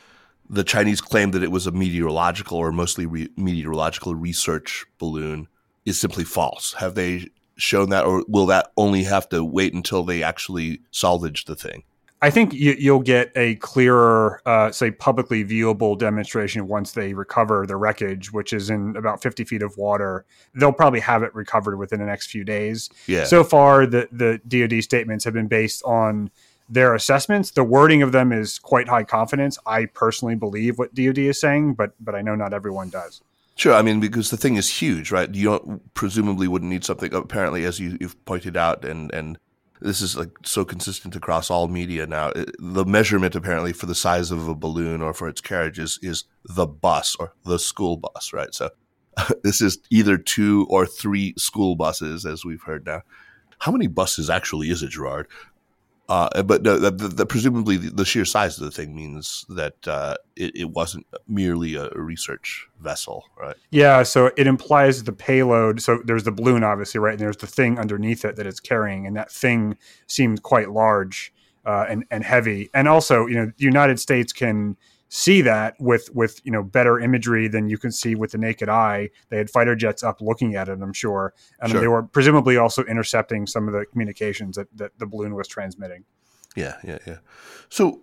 the 0.48 0.64
Chinese 0.64 1.00
claim 1.00 1.30
that 1.32 1.42
it 1.42 1.50
was 1.50 1.66
a 1.66 1.72
meteorological 1.72 2.58
or 2.58 2.72
mostly 2.72 3.06
re- 3.06 3.30
meteorological 3.36 4.14
research 4.14 4.84
balloon 4.98 5.48
is 5.84 5.98
simply 5.98 6.24
false? 6.24 6.74
Have 6.74 6.94
they 6.94 7.28
shown 7.56 7.90
that, 7.90 8.04
or 8.04 8.24
will 8.28 8.46
that 8.46 8.72
only 8.76 9.04
have 9.04 9.28
to 9.30 9.44
wait 9.44 9.74
until 9.74 10.02
they 10.02 10.22
actually 10.22 10.80
salvage 10.90 11.44
the 11.44 11.56
thing? 11.56 11.84
I 12.22 12.30
think 12.30 12.54
you, 12.54 12.92
will 12.92 13.02
get 13.02 13.32
a 13.34 13.56
clearer, 13.56 14.40
uh, 14.46 14.70
say, 14.70 14.92
publicly 14.92 15.44
viewable 15.44 15.98
demonstration 15.98 16.68
once 16.68 16.92
they 16.92 17.14
recover 17.14 17.66
the 17.66 17.74
wreckage, 17.74 18.32
which 18.32 18.52
is 18.52 18.70
in 18.70 18.94
about 18.96 19.20
50 19.20 19.42
feet 19.42 19.60
of 19.60 19.76
water. 19.76 20.24
They'll 20.54 20.72
probably 20.72 21.00
have 21.00 21.24
it 21.24 21.34
recovered 21.34 21.78
within 21.78 21.98
the 21.98 22.06
next 22.06 22.28
few 22.28 22.44
days. 22.44 22.88
Yeah. 23.08 23.24
So 23.24 23.42
far, 23.42 23.86
the, 23.86 24.08
the 24.12 24.40
DoD 24.46 24.84
statements 24.84 25.24
have 25.24 25.34
been 25.34 25.48
based 25.48 25.82
on 25.82 26.30
their 26.68 26.94
assessments. 26.94 27.50
The 27.50 27.64
wording 27.64 28.02
of 28.02 28.12
them 28.12 28.32
is 28.32 28.60
quite 28.60 28.88
high 28.88 29.02
confidence. 29.02 29.58
I 29.66 29.86
personally 29.86 30.36
believe 30.36 30.78
what 30.78 30.94
DoD 30.94 31.18
is 31.18 31.40
saying, 31.40 31.74
but 31.74 31.92
but 32.00 32.14
I 32.14 32.22
know 32.22 32.34
not 32.34 32.54
everyone 32.54 32.88
does. 32.88 33.20
Sure, 33.54 33.74
I 33.74 33.82
mean 33.82 34.00
because 34.00 34.30
the 34.30 34.36
thing 34.36 34.56
is 34.56 34.80
huge, 34.80 35.10
right? 35.10 35.32
You 35.34 35.44
don't 35.44 35.94
presumably 35.94 36.48
wouldn't 36.48 36.70
need 36.70 36.84
something 36.84 37.12
apparently, 37.12 37.64
as 37.64 37.78
you, 37.78 37.98
have 38.00 38.24
pointed 38.24 38.56
out, 38.56 38.84
and 38.84 39.12
and 39.12 39.38
this 39.82 40.00
is 40.00 40.16
like 40.16 40.30
so 40.44 40.64
consistent 40.64 41.16
across 41.16 41.50
all 41.50 41.68
media 41.68 42.06
now. 42.06 42.28
It, 42.28 42.54
the 42.58 42.84
measurement 42.84 43.34
apparently 43.34 43.72
for 43.72 43.86
the 43.86 43.94
size 43.94 44.30
of 44.30 44.48
a 44.48 44.54
balloon 44.54 45.02
or 45.02 45.12
for 45.12 45.28
its 45.28 45.40
carriage 45.40 45.78
is, 45.78 45.98
is 46.02 46.24
the 46.44 46.66
bus 46.66 47.16
or 47.18 47.34
the 47.44 47.58
school 47.58 47.96
bus, 47.96 48.32
right? 48.32 48.54
So 48.54 48.70
this 49.42 49.60
is 49.60 49.78
either 49.90 50.16
two 50.16 50.66
or 50.70 50.86
three 50.86 51.34
school 51.36 51.76
buses, 51.76 52.24
as 52.24 52.44
we've 52.44 52.62
heard 52.62 52.86
now. 52.86 53.02
How 53.58 53.72
many 53.72 53.86
buses 53.86 54.30
actually 54.30 54.70
is 54.70 54.82
it, 54.82 54.90
Gerard? 54.90 55.28
Uh, 56.08 56.42
but 56.42 56.64
the, 56.64 56.78
the, 56.78 56.90
the, 56.90 57.24
presumably 57.24 57.76
the, 57.76 58.04
sheer 58.04 58.24
size 58.24 58.58
of 58.58 58.64
the 58.64 58.70
thing 58.70 58.94
means 58.94 59.46
that 59.48 59.86
uh, 59.86 60.16
it, 60.36 60.54
it, 60.56 60.70
wasn't 60.70 61.06
merely 61.28 61.76
a 61.76 61.88
research 61.90 62.68
vessel, 62.80 63.24
right? 63.38 63.56
Yeah, 63.70 64.02
so 64.02 64.30
it 64.36 64.46
implies 64.46 65.04
the 65.04 65.12
payload. 65.12 65.80
So 65.80 66.00
there's 66.04 66.24
the 66.24 66.32
balloon, 66.32 66.64
obviously, 66.64 66.98
right, 66.98 67.12
and 67.12 67.20
there's 67.20 67.36
the 67.36 67.46
thing 67.46 67.78
underneath 67.78 68.24
it 68.24 68.36
that 68.36 68.46
it's 68.46 68.60
carrying, 68.60 69.06
and 69.06 69.16
that 69.16 69.30
thing 69.30 69.78
seems 70.06 70.40
quite 70.40 70.70
large 70.70 71.32
uh, 71.64 71.86
and 71.88 72.04
and 72.10 72.24
heavy. 72.24 72.68
And 72.74 72.88
also, 72.88 73.26
you 73.26 73.36
know, 73.36 73.46
the 73.46 73.64
United 73.64 74.00
States 74.00 74.32
can 74.32 74.76
see 75.14 75.42
that 75.42 75.74
with 75.78 76.08
with 76.14 76.40
you 76.42 76.50
know 76.50 76.62
better 76.62 76.98
imagery 76.98 77.46
than 77.46 77.68
you 77.68 77.76
can 77.76 77.92
see 77.92 78.14
with 78.14 78.32
the 78.32 78.38
naked 78.38 78.70
eye. 78.70 79.10
They 79.28 79.36
had 79.36 79.50
fighter 79.50 79.76
jets 79.76 80.02
up 80.02 80.22
looking 80.22 80.56
at 80.56 80.70
it, 80.70 80.78
I'm 80.80 80.94
sure, 80.94 81.34
and 81.60 81.70
sure. 81.70 81.80
they 81.82 81.86
were 81.86 82.02
presumably 82.02 82.56
also 82.56 82.82
intercepting 82.84 83.46
some 83.46 83.68
of 83.68 83.74
the 83.74 83.84
communications 83.84 84.56
that, 84.56 84.68
that 84.74 84.98
the 84.98 85.06
balloon 85.06 85.34
was 85.34 85.46
transmitting. 85.48 86.04
Yeah, 86.56 86.76
yeah, 86.82 86.98
yeah. 87.06 87.18
So, 87.68 88.00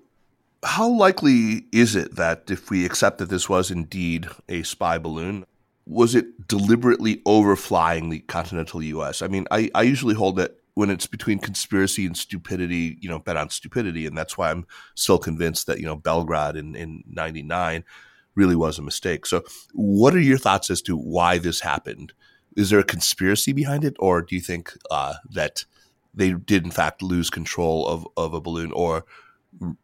how 0.64 0.88
likely 0.88 1.66
is 1.72 1.96
it 1.96 2.16
that 2.16 2.44
if 2.52 2.70
we 2.70 2.86
accept 2.86 3.18
that 3.18 3.30
this 3.30 3.50
was 3.50 3.72
indeed 3.72 4.28
a 4.48 4.62
spy 4.62 5.00
balloon, 5.00 5.46
was 5.88 6.14
it 6.14 6.48
deliberately 6.48 7.24
overflying 7.26 8.12
the 8.12 8.20
continental 8.20 8.84
U.S.? 8.84 9.24
I 9.24 9.28
mean, 9.28 9.48
I, 9.50 9.72
I 9.74 9.82
usually 9.82 10.14
hold 10.14 10.36
that 10.36 10.59
when 10.80 10.90
it's 10.90 11.08
between 11.08 11.40
conspiracy 11.40 12.06
and 12.06 12.16
stupidity, 12.16 12.98
you 13.02 13.10
know, 13.10 13.20
bet 13.20 13.36
on 13.36 13.50
stupidity. 13.50 14.06
And 14.06 14.18
that's 14.18 14.38
why 14.38 14.50
I'm 14.50 14.66
still 14.96 15.18
convinced 15.18 15.68
that, 15.68 15.78
you 15.78 15.86
know, 15.86 15.98
Belgrade 15.98 16.56
in, 16.56 16.74
in 16.74 17.04
99 17.06 17.84
really 18.36 18.56
was 18.56 18.80
a 18.80 18.82
mistake. 18.82 19.26
So 19.26 19.44
what 19.74 20.16
are 20.16 20.22
your 20.22 20.38
thoughts 20.38 20.70
as 20.70 20.82
to 20.84 20.96
why 20.96 21.38
this 21.38 21.60
happened? 21.60 22.14
Is 22.56 22.70
there 22.70 22.80
a 22.80 22.86
conspiracy 22.86 23.52
behind 23.52 23.84
it? 23.84 23.98
Or 24.00 24.22
do 24.22 24.36
you 24.36 24.42
think 24.42 24.72
uh, 24.90 25.16
that 25.32 25.66
they 26.14 26.32
did 26.32 26.64
in 26.64 26.72
fact 26.72 27.02
lose 27.02 27.30
control 27.30 27.86
of, 27.86 28.08
of 28.16 28.34
a 28.34 28.40
balloon 28.40 28.72
or 28.72 29.04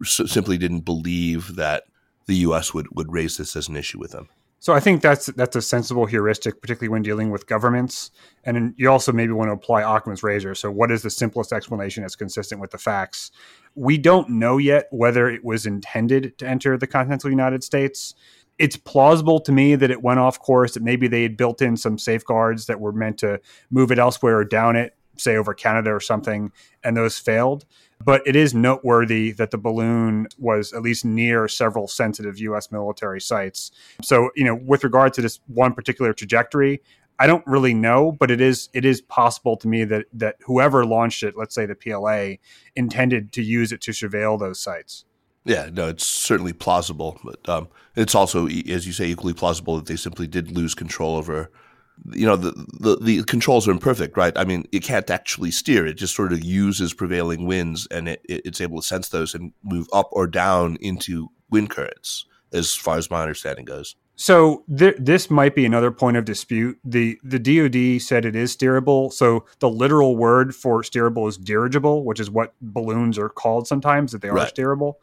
simply 0.02 0.58
didn't 0.58 0.86
believe 0.86 1.58
that 1.58 1.84
the 2.26 2.36
U.S. 2.48 2.74
would, 2.74 2.88
would 2.96 3.12
raise 3.12 3.36
this 3.36 3.58
as 3.58 3.68
an 3.68 3.76
issue 3.76 4.00
with 4.00 4.12
them? 4.12 4.30
So 4.60 4.74
I 4.74 4.80
think 4.80 5.02
that's 5.02 5.28
that's 5.28 5.56
a 5.56 5.62
sensible 5.62 6.06
heuristic, 6.06 6.60
particularly 6.60 6.90
when 6.90 7.04
dealing 7.04 7.30
with 7.30 7.46
governments. 7.46 8.10
And 8.46 8.74
you 8.78 8.90
also 8.90 9.12
maybe 9.12 9.32
want 9.32 9.50
to 9.50 9.54
apply 9.54 9.84
Occam's 9.84 10.24
razor. 10.24 10.56
So 10.56 10.72
what 10.72 10.92
is 10.92 11.02
the 11.04 11.10
simplest 11.10 11.54
explanation 11.54 12.02
that's 12.02 12.16
consistent 12.16 12.62
with 12.62 12.72
the 12.72 12.78
facts? 12.78 13.32
We 13.76 13.98
don't 13.98 14.30
know 14.30 14.58
yet 14.58 14.88
whether 14.92 15.30
it 15.30 15.44
was 15.44 15.66
intended 15.66 16.38
to 16.40 16.48
enter 16.48 16.78
the 16.78 16.88
continental 16.88 17.30
United 17.30 17.64
States. 17.64 18.16
It's 18.58 18.78
plausible 18.78 19.40
to 19.42 19.52
me 19.52 19.76
that 19.76 19.92
it 19.92 20.02
went 20.02 20.20
off 20.20 20.40
course, 20.40 20.76
that 20.76 20.84
maybe 20.84 21.08
they 21.08 21.24
had 21.24 21.36
built 21.36 21.62
in 21.62 21.76
some 21.76 21.98
safeguards 21.98 22.68
that 22.68 22.80
were 22.80 22.94
meant 22.94 23.18
to 23.20 23.42
move 23.70 23.92
it 23.92 24.00
elsewhere 24.00 24.38
or 24.38 24.46
down 24.46 24.78
it, 24.78 24.96
say 25.18 25.36
over 25.36 25.54
Canada 25.54 25.92
or 25.94 26.00
something, 26.00 26.52
and 26.84 26.96
those 26.96 27.20
failed. 27.20 27.66
But 28.04 28.22
it 28.26 28.36
is 28.36 28.54
noteworthy 28.54 29.32
that 29.32 29.52
the 29.52 29.58
balloon 29.58 30.28
was 30.38 30.74
at 30.74 30.82
least 30.82 31.06
near 31.06 31.48
several 31.48 31.88
sensitive 31.88 32.38
U.S. 32.40 32.72
military 32.72 33.22
sites. 33.22 33.72
So, 34.02 34.30
you 34.36 34.44
know, 34.44 34.56
with 34.56 34.84
regard 34.84 35.14
to 35.14 35.22
this 35.22 35.40
one 35.48 35.74
particular 35.74 36.14
trajectory, 36.14 36.82
I 37.18 37.28
don't 37.28 37.46
really 37.48 37.74
know, 37.74 38.12
but 38.12 38.30
it 38.30 38.42
is 38.42 38.70
it 38.74 38.84
is 38.84 39.02
possible 39.02 39.56
to 39.58 39.68
me 39.68 39.86
that 39.86 40.06
that 40.14 40.36
whoever 40.46 40.86
launched 40.86 41.24
it, 41.24 41.36
let's 41.38 41.56
say 41.56 41.66
the 41.66 41.76
PLA, 41.76 42.36
intended 42.76 43.32
to 43.34 43.42
use 43.42 43.72
it 43.72 43.82
to 43.82 43.92
surveil 43.92 44.38
those 44.38 44.60
sites. 44.60 45.06
Yeah, 45.46 45.70
no, 45.72 45.90
it's 45.90 46.06
certainly 46.06 46.54
plausible, 46.54 47.20
but 47.24 47.48
um, 47.48 47.68
it's 47.96 48.16
also, 48.16 48.48
as 48.48 48.88
you 48.88 48.94
say, 48.94 49.06
equally 49.06 49.34
plausible 49.34 49.76
that 49.76 49.86
they 49.86 49.96
simply 49.96 50.26
did 50.26 50.52
lose 50.52 50.74
control 50.74 51.16
over 51.16 51.52
you 52.12 52.26
know 52.26 52.36
the, 52.36 52.52
the, 52.80 52.98
the 53.02 53.24
controls 53.24 53.68
are 53.68 53.72
imperfect 53.72 54.18
right? 54.18 54.34
I 54.38 54.44
mean 54.44 54.66
it 54.72 54.84
can't 54.84 55.10
actually 55.10 55.52
steer. 55.52 55.86
It 55.86 55.96
just 55.96 56.16
sort 56.16 56.34
of 56.34 56.44
uses 56.44 56.94
prevailing 56.94 57.46
winds 57.46 57.88
and 57.92 58.10
it, 58.10 58.22
it, 58.28 58.42
it's 58.46 58.62
able 58.62 58.82
to 58.82 58.88
sense 58.88 59.10
those 59.10 59.34
and 59.34 59.54
move 59.64 59.88
up 59.94 60.10
or 60.12 60.28
down 60.28 60.78
into 60.82 61.30
wind 61.50 61.70
currents 61.70 62.26
as 62.54 62.74
far 62.76 62.98
as 62.98 63.10
my 63.10 63.22
understanding 63.22 63.66
goes. 63.66 63.96
So 64.18 64.64
th- 64.78 64.96
this 64.98 65.30
might 65.30 65.56
be 65.56 65.66
another 65.66 65.92
point 65.92 66.16
of 66.16 66.26
dispute. 66.26 66.80
The 66.86 67.20
the 67.24 67.40
dod 67.40 68.02
said 68.02 68.26
it 68.26 68.36
is 68.36 68.56
steerable 68.56 69.12
so 69.12 69.46
the 69.60 69.70
literal 69.70 70.16
word 70.16 70.56
for 70.56 70.82
steerable 70.82 71.28
is 71.28 71.38
dirigible 71.38 72.06
which 72.06 72.20
is 72.20 72.30
what 72.30 72.54
balloons 72.62 73.18
are 73.18 73.30
called 73.30 73.68
sometimes 73.68 74.12
that 74.12 74.22
they 74.22 74.30
are 74.30 74.36
right. 74.36 74.54
steerable 74.54 74.96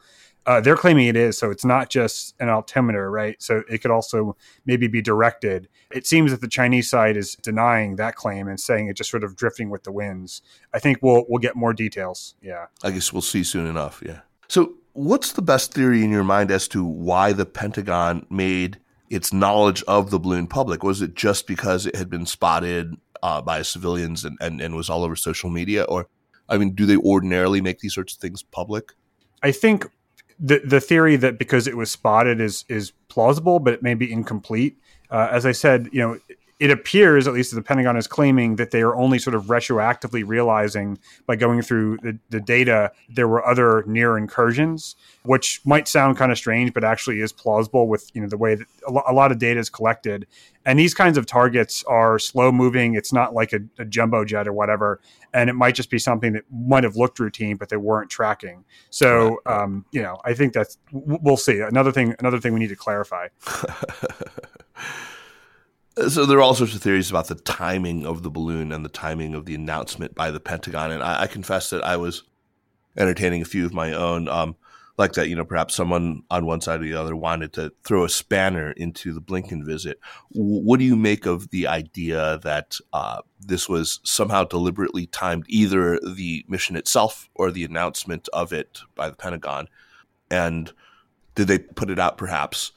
uh, 0.47 0.61
they're 0.61 0.77
claiming 0.77 1.07
it 1.07 1.17
is, 1.17 1.39
so 1.39 1.51
it's 1.51 1.65
not 1.65 1.89
just 1.89 2.35
an 2.41 2.49
altimeter, 2.49 3.11
right? 3.11 3.41
So 3.41 3.63
it 3.69 3.79
could 3.79 3.91
also 3.91 4.37
maybe 4.67 4.89
be 4.89 5.01
directed. 5.01 5.69
It 5.93 6.07
seems 6.07 6.33
that 6.33 6.41
the 6.41 6.49
Chinese 6.49 6.91
side 6.91 7.17
is 7.17 7.37
denying 7.37 7.97
that 7.97 8.17
claim 8.17 8.49
and 8.49 8.59
saying 8.59 8.89
it's 8.89 8.99
just 8.99 9.11
sort 9.11 9.25
of 9.25 9.37
drifting 9.37 9.71
with 9.71 9.85
the 9.85 9.93
winds. 9.93 10.43
I 10.75 10.79
think 10.79 10.99
we'll 11.01 11.25
we'll 11.29 11.39
get 11.39 11.55
more 11.55 11.73
details. 11.73 12.35
Yeah, 12.43 12.67
I 12.83 12.91
guess 12.91 13.13
we'll 13.13 13.23
see 13.23 13.45
soon 13.45 13.67
enough. 13.67 14.03
Yeah. 14.05 14.21
So, 14.49 14.75
what's 14.95 15.33
the 15.33 15.43
best 15.43 15.73
theory 15.75 16.03
in 16.03 16.11
your 16.11 16.25
mind 16.25 16.51
as 16.51 16.67
to 16.69 16.85
why 16.85 17.33
the 17.33 17.47
Pentagon 17.47 18.27
made 18.29 18.79
its 19.11 19.33
knowledge 19.33 19.83
of 19.85 20.11
the 20.11 20.19
balloon 20.19 20.49
public? 20.49 20.83
Was 20.83 21.03
it 21.03 21.15
just 21.15 21.47
because 21.47 21.87
it 21.87 21.95
had 21.95 22.11
been 22.11 22.27
spotted 22.27 22.97
uh, 23.23 23.41
by 23.41 23.63
civilians 23.63 24.25
and, 24.25 24.37
and, 24.41 24.61
and 24.61 24.75
was 24.75 24.91
all 24.91 25.05
over 25.05 25.15
social 25.15 25.51
media, 25.51 25.85
or 25.85 26.09
I 26.49 26.59
mean, 26.59 26.75
do 26.75 26.87
they 26.87 26.97
ordinarily 26.97 27.61
make 27.61 27.79
these 27.79 27.95
sorts 27.95 28.15
of 28.15 28.21
things 28.21 28.43
public? 28.43 28.93
I 29.43 29.53
think 29.53 29.87
the 30.39 30.61
the 30.65 30.81
theory 30.81 31.17
that 31.17 31.39
because 31.39 31.67
it 31.67 31.77
was 31.77 31.91
spotted 31.91 32.41
is 32.41 32.65
is 32.69 32.93
plausible, 33.09 33.59
but 33.59 33.73
it 33.73 33.83
may 33.83 33.95
be 33.95 34.11
incomplete. 34.11 34.79
Uh, 35.11 35.29
as 35.31 35.45
I 35.45 35.53
said, 35.53 35.89
you 35.93 36.01
know, 36.01 36.19
it 36.63 36.71
appears, 36.71 37.27
at 37.27 37.35
least 37.35 37.53
the 37.53 37.61
Pentagon 37.61 37.97
is 37.97 38.07
claiming, 38.07 38.55
that 38.55 38.71
they 38.71 38.83
are 38.83 38.95
only 38.95 39.19
sort 39.19 39.35
of 39.35 39.47
retroactively 39.47 40.23
realizing 40.25 40.97
by 41.27 41.35
going 41.35 41.61
through 41.61 41.99
the, 42.05 42.17
the 42.31 42.41
data 42.41 42.93
there 43.09 43.27
were 43.27 43.45
other 43.45 43.83
near 43.85 44.17
incursions, 44.17 44.95
which 45.25 45.61
might 45.65 45.89
sound 45.89 46.17
kind 46.17 46.31
of 46.31 46.39
strange, 46.39 46.73
but 46.73 46.85
actually 46.85 47.21
is 47.21 47.33
plausible 47.33 47.89
with 47.89 48.13
you 48.15 48.21
know 48.21 48.29
the 48.29 48.37
way 48.37 48.55
that 48.55 48.69
a 48.87 49.13
lot 49.13 49.33
of 49.33 49.41
data 49.41 49.59
is 49.59 49.69
collected. 49.69 50.25
And 50.65 50.79
these 50.79 50.95
kinds 50.95 51.19
of 51.19 51.27
targets 51.27 51.83
are 51.89 52.21
slow 52.21 52.53
moving. 52.53 52.95
It's 52.95 53.13
not 53.13 53.35
like 53.35 53.53
a, 53.53 53.59
a 53.81 53.85
jumbo 53.85 54.25
jet 54.25 54.47
or 54.47 54.53
whatever, 54.53 55.01
and 55.35 55.51
it 55.51 55.55
might 55.55 55.75
just 55.75 55.91
be 55.91 55.99
something 55.99 56.33
that 56.35 56.45
might 56.49 56.85
have 56.85 56.95
looked 56.95 57.19
routine, 57.19 57.57
but 57.57 57.71
they 57.71 57.77
weren't 57.77 58.09
tracking. 58.09 58.65
So 58.89 59.41
um, 59.47 59.85
you 59.91 60.01
know, 60.01 60.21
I 60.25 60.33
think 60.35 60.53
that's 60.53 60.79
we'll 60.93 61.37
see. 61.37 61.59
Another 61.59 61.91
thing, 61.91 62.15
another 62.21 62.39
thing 62.39 62.53
we 62.55 62.61
need 62.61 62.69
to 62.69 62.77
clarify. 62.77 63.31
So 65.97 66.25
there 66.25 66.39
are 66.39 66.43
all 66.43 66.55
sorts 66.55 66.75
of 66.75 66.81
theories 66.83 67.11
about 67.11 67.29
the 67.29 67.35
timing 67.35 68.07
of 68.07 68.23
the 68.23 68.31
balloon 68.31 68.73
and 68.73 68.83
the 68.83 68.89
timing 68.89 69.35
of 69.35 69.45
the 69.45 69.55
announcement 69.55 70.15
by 70.15 70.31
the 70.31 70.41
Pentagon, 70.41 70.91
and 70.91 71.03
I, 71.03 71.23
I 71.23 71.27
confess 71.27 71.69
that 71.71 71.85
I 71.85 71.97
was 71.97 72.23
entertaining 72.97 73.43
a 73.43 73.47
few 73.47 73.67
of 73.67 73.75
my 73.75 73.93
own, 73.93 74.27
um, 74.27 74.57
like 74.97 75.13
that. 75.13 75.29
You 75.29 75.37
know, 75.37 75.45
perhaps 75.45 75.75
someone 75.75 76.23
on 76.31 76.47
one 76.47 76.63
side 76.63 76.81
or 76.81 76.85
the 76.85 76.95
other 76.95 77.15
wanted 77.15 77.53
to 77.55 77.75
throw 77.85 78.05
a 78.05 78.09
spanner 78.09 78.71
into 78.71 79.13
the 79.13 79.21
Blinken 79.21 79.67
visit. 79.67 79.99
what 80.31 80.79
do 80.79 80.87
you 80.87 80.97
make 80.97 81.27
of 81.27 81.51
the 81.51 81.67
idea 81.67 82.39
that 82.43 82.79
uh, 82.95 83.21
this 83.39 83.69
was 83.69 84.01
somehow 84.03 84.45
deliberately 84.45 85.07
timed, 85.07 85.45
either 85.49 86.01
the 86.01 86.43
mission 86.49 86.75
itself 86.75 87.29
or 87.35 87.51
the 87.51 87.65
announcement 87.65 88.31
of 88.33 88.51
it 88.51 88.81
by 88.95 89.11
the 89.11 89.17
Pentagon, 89.17 89.69
and 90.31 90.73
did 91.35 91.49
they 91.49 91.59
put 91.59 91.91
it 91.91 91.99
out 91.99 92.17
perhaps? 92.17 92.73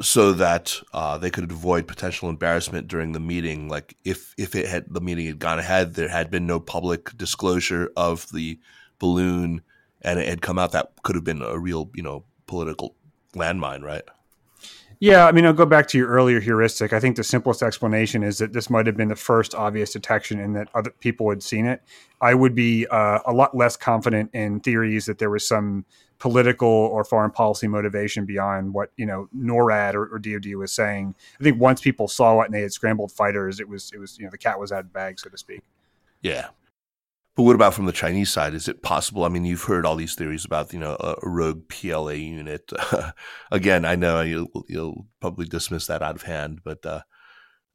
So 0.00 0.32
that 0.34 0.80
uh, 0.92 1.18
they 1.18 1.30
could 1.30 1.50
avoid 1.50 1.86
potential 1.86 2.28
embarrassment 2.28 2.88
during 2.88 3.12
the 3.12 3.20
meeting. 3.20 3.68
Like 3.68 3.96
if 4.04 4.34
if 4.36 4.54
it 4.54 4.66
had 4.66 4.86
the 4.88 5.00
meeting 5.00 5.26
had 5.26 5.38
gone 5.38 5.58
ahead, 5.58 5.94
there 5.94 6.08
had 6.08 6.30
been 6.30 6.46
no 6.46 6.60
public 6.60 7.16
disclosure 7.16 7.90
of 7.96 8.30
the 8.32 8.58
balloon, 8.98 9.62
and 10.02 10.18
it 10.18 10.28
had 10.28 10.42
come 10.42 10.58
out, 10.58 10.72
that 10.72 10.92
could 11.02 11.14
have 11.14 11.24
been 11.24 11.42
a 11.42 11.58
real 11.58 11.90
you 11.94 12.02
know 12.02 12.24
political 12.46 12.94
landmine, 13.34 13.82
right? 13.82 14.04
Yeah, 14.98 15.26
I 15.26 15.32
mean, 15.32 15.44
I'll 15.44 15.52
go 15.52 15.66
back 15.66 15.88
to 15.88 15.98
your 15.98 16.08
earlier 16.08 16.40
heuristic. 16.40 16.94
I 16.94 17.00
think 17.00 17.16
the 17.16 17.24
simplest 17.24 17.62
explanation 17.62 18.22
is 18.22 18.38
that 18.38 18.54
this 18.54 18.70
might 18.70 18.86
have 18.86 18.96
been 18.96 19.08
the 19.08 19.16
first 19.16 19.54
obvious 19.54 19.92
detection 19.92 20.40
and 20.40 20.56
that 20.56 20.68
other 20.74 20.90
people 20.90 21.28
had 21.28 21.42
seen 21.42 21.66
it. 21.66 21.82
I 22.22 22.32
would 22.32 22.54
be 22.54 22.86
uh, 22.86 23.18
a 23.26 23.32
lot 23.32 23.54
less 23.54 23.76
confident 23.76 24.30
in 24.32 24.60
theories 24.60 25.04
that 25.04 25.18
there 25.18 25.28
was 25.28 25.46
some 25.46 25.84
political 26.18 26.68
or 26.68 27.04
foreign 27.04 27.30
policy 27.30 27.68
motivation 27.68 28.24
beyond 28.24 28.72
what 28.72 28.90
you 28.96 29.06
know 29.06 29.28
NORAD 29.36 29.94
or, 29.94 30.06
or, 30.06 30.18
DoD 30.18 30.54
was 30.54 30.72
saying. 30.72 31.14
I 31.38 31.42
think 31.42 31.60
once 31.60 31.80
people 31.80 32.08
saw 32.08 32.40
it 32.40 32.46
and 32.46 32.54
they 32.54 32.62
had 32.62 32.72
scrambled 32.72 33.12
fighters, 33.12 33.60
it 33.60 33.68
was 33.68 33.90
it 33.92 33.98
was 33.98 34.18
you 34.18 34.24
know 34.24 34.30
the 34.30 34.38
cat 34.38 34.58
was 34.58 34.72
out 34.72 34.80
of 34.80 34.86
the 34.86 34.92
bag, 34.92 35.20
so 35.20 35.28
to 35.28 35.38
speak. 35.38 35.62
Yeah, 36.22 36.48
but 37.36 37.42
what 37.42 37.54
about 37.54 37.74
from 37.74 37.84
the 37.84 37.92
Chinese 37.92 38.30
side? 38.30 38.54
Is 38.54 38.66
it 38.66 38.82
possible? 38.82 39.24
I 39.24 39.28
mean, 39.28 39.44
you've 39.44 39.62
heard 39.62 39.84
all 39.84 39.96
these 39.96 40.14
theories 40.14 40.46
about 40.46 40.72
you 40.72 40.78
know 40.78 40.96
a, 40.98 41.16
rogue 41.22 41.68
PLA 41.68 42.12
unit. 42.12 42.72
Again, 43.50 43.84
I 43.84 43.94
know 43.94 44.22
you'll, 44.22 44.64
you'll, 44.68 45.06
probably 45.20 45.44
dismiss 45.44 45.86
that 45.86 46.02
out 46.02 46.14
of 46.14 46.22
hand, 46.22 46.60
but 46.64 46.84
uh, 46.86 47.02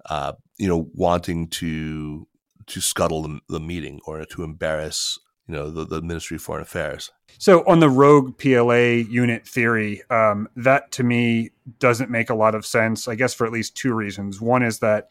uh, 0.10 0.34
you 0.58 0.68
know, 0.68 0.90
wanting 0.94 1.48
to 1.50 2.28
to 2.68 2.82
scuttle 2.82 3.22
the, 3.22 3.40
the, 3.50 3.60
meeting 3.60 4.00
or 4.06 4.24
to 4.26 4.44
embarrass 4.44 5.20
you 5.48 5.56
know 5.56 5.70
the, 5.70 5.86
the 5.86 6.02
Ministry 6.02 6.36
of 6.36 6.42
Foreign 6.42 6.62
Affairs. 6.62 7.12
So 7.38 7.64
on 7.66 7.80
the 7.80 7.90
rogue 7.90 8.38
PLA 8.38 9.04
unit 9.10 9.48
theory, 9.48 10.04
um, 10.10 10.48
that 10.56 10.92
to 10.94 11.04
me 11.04 11.52
doesn't 11.80 12.10
make 12.10 12.30
a 12.30 12.36
lot 12.36 12.56
of 12.56 12.66
sense. 12.66 13.08
I 13.08 13.16
guess 13.16 13.34
for 13.34 13.46
at 13.46 13.52
least 13.52 13.76
two 13.76 13.94
reasons. 13.94 14.40
One 14.40 14.64
is 14.64 14.80
that 14.80 15.10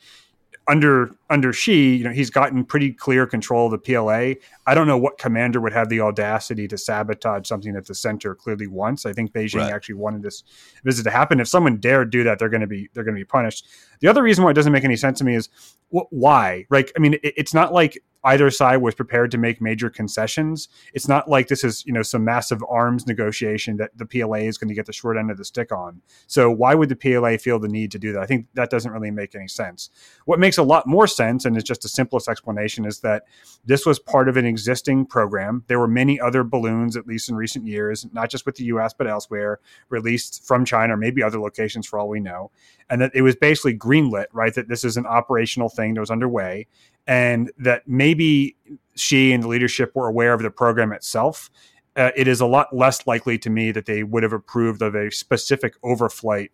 under 0.68 1.10
under 1.28 1.52
Xi, 1.52 1.96
you 1.96 2.04
know, 2.04 2.12
he's 2.12 2.30
gotten 2.30 2.64
pretty 2.64 2.92
clear 2.92 3.26
control 3.26 3.66
of 3.66 3.72
the 3.72 3.78
PLA. 3.78 4.40
I 4.66 4.74
don't 4.74 4.86
know 4.86 4.98
what 4.98 5.18
commander 5.18 5.60
would 5.60 5.72
have 5.72 5.88
the 5.88 6.00
audacity 6.00 6.68
to 6.68 6.78
sabotage 6.78 7.48
something 7.48 7.72
that 7.72 7.86
the 7.86 7.94
center 7.94 8.34
clearly 8.36 8.68
wants. 8.68 9.04
I 9.04 9.12
think 9.12 9.32
Beijing 9.32 9.60
right. 9.60 9.72
actually 9.72 9.96
wanted 9.96 10.22
this 10.22 10.44
visit 10.84 11.02
to 11.04 11.10
happen. 11.10 11.40
If 11.40 11.48
someone 11.48 11.78
dared 11.78 12.10
do 12.10 12.22
that, 12.24 12.38
they're 12.38 12.48
going 12.48 12.60
to 12.60 12.68
be 12.68 12.88
they're 12.94 13.04
going 13.04 13.16
to 13.16 13.20
be 13.20 13.24
punished. 13.24 13.66
The 14.00 14.08
other 14.08 14.22
reason 14.22 14.44
why 14.44 14.50
it 14.50 14.54
doesn't 14.54 14.72
make 14.72 14.84
any 14.84 14.96
sense 14.96 15.18
to 15.18 15.24
me 15.24 15.34
is 15.34 15.48
wh- 15.92 16.10
why. 16.10 16.66
Right? 16.70 16.90
I 16.96 17.00
mean, 17.00 17.14
it, 17.14 17.34
it's 17.36 17.54
not 17.54 17.72
like 17.72 18.02
either 18.24 18.50
side 18.50 18.78
was 18.78 18.94
prepared 18.94 19.30
to 19.30 19.38
make 19.38 19.60
major 19.60 19.88
concessions. 19.88 20.68
It's 20.92 21.08
not 21.08 21.28
like 21.28 21.48
this 21.48 21.64
is, 21.64 21.84
you 21.86 21.92
know, 21.92 22.02
some 22.02 22.24
massive 22.24 22.62
arms 22.68 23.06
negotiation 23.06 23.76
that 23.78 23.96
the 23.96 24.06
PLA 24.06 24.38
is 24.38 24.58
going 24.58 24.68
to 24.68 24.74
get 24.74 24.86
the 24.86 24.92
short 24.92 25.16
end 25.16 25.30
of 25.30 25.38
the 25.38 25.44
stick 25.44 25.72
on. 25.72 26.02
So 26.26 26.50
why 26.50 26.74
would 26.74 26.88
the 26.88 26.96
PLA 26.96 27.38
feel 27.38 27.58
the 27.58 27.68
need 27.68 27.90
to 27.92 27.98
do 27.98 28.12
that? 28.12 28.22
I 28.22 28.26
think 28.26 28.46
that 28.54 28.70
doesn't 28.70 28.92
really 28.92 29.10
make 29.10 29.34
any 29.34 29.48
sense. 29.48 29.90
What 30.26 30.38
makes 30.38 30.58
a 30.58 30.62
lot 30.62 30.86
more 30.86 31.06
sense, 31.06 31.44
and 31.44 31.56
it's 31.56 31.66
just 31.66 31.82
the 31.82 31.88
simplest 31.88 32.28
explanation, 32.28 32.84
is 32.84 33.00
that 33.00 33.24
this 33.64 33.86
was 33.86 33.98
part 33.98 34.28
of 34.28 34.36
an 34.36 34.44
existing 34.44 35.06
program. 35.06 35.64
There 35.66 35.78
were 35.78 35.88
many 35.88 36.20
other 36.20 36.44
balloons, 36.44 36.96
at 36.96 37.06
least 37.06 37.28
in 37.28 37.36
recent 37.36 37.66
years, 37.66 38.06
not 38.12 38.30
just 38.30 38.44
with 38.44 38.56
the 38.56 38.64
US, 38.64 38.92
but 38.92 39.06
elsewhere, 39.06 39.60
released 39.88 40.46
from 40.46 40.64
China 40.64 40.94
or 40.94 40.96
maybe 40.96 41.22
other 41.22 41.40
locations 41.40 41.86
for 41.86 41.98
all 41.98 42.08
we 42.08 42.20
know. 42.20 42.50
And 42.90 43.00
that 43.00 43.12
it 43.14 43.22
was 43.22 43.36
basically 43.36 43.78
greenlit, 43.78 44.26
right? 44.32 44.52
That 44.52 44.68
this 44.68 44.84
is 44.84 44.96
an 44.96 45.06
operational 45.06 45.68
thing 45.68 45.94
that 45.94 46.00
was 46.00 46.10
underway 46.10 46.66
and 47.06 47.50
that 47.58 47.86
maybe 47.86 48.56
Xi 48.96 49.32
and 49.32 49.42
the 49.42 49.48
leadership 49.48 49.94
were 49.94 50.06
aware 50.06 50.32
of 50.32 50.42
the 50.42 50.50
program 50.50 50.92
itself, 50.92 51.50
uh, 51.96 52.10
it 52.16 52.28
is 52.28 52.40
a 52.40 52.46
lot 52.46 52.74
less 52.74 53.06
likely 53.06 53.38
to 53.38 53.50
me 53.50 53.72
that 53.72 53.86
they 53.86 54.02
would 54.02 54.22
have 54.22 54.32
approved 54.32 54.82
of 54.82 54.94
a 54.94 55.10
specific 55.10 55.80
overflight 55.82 56.50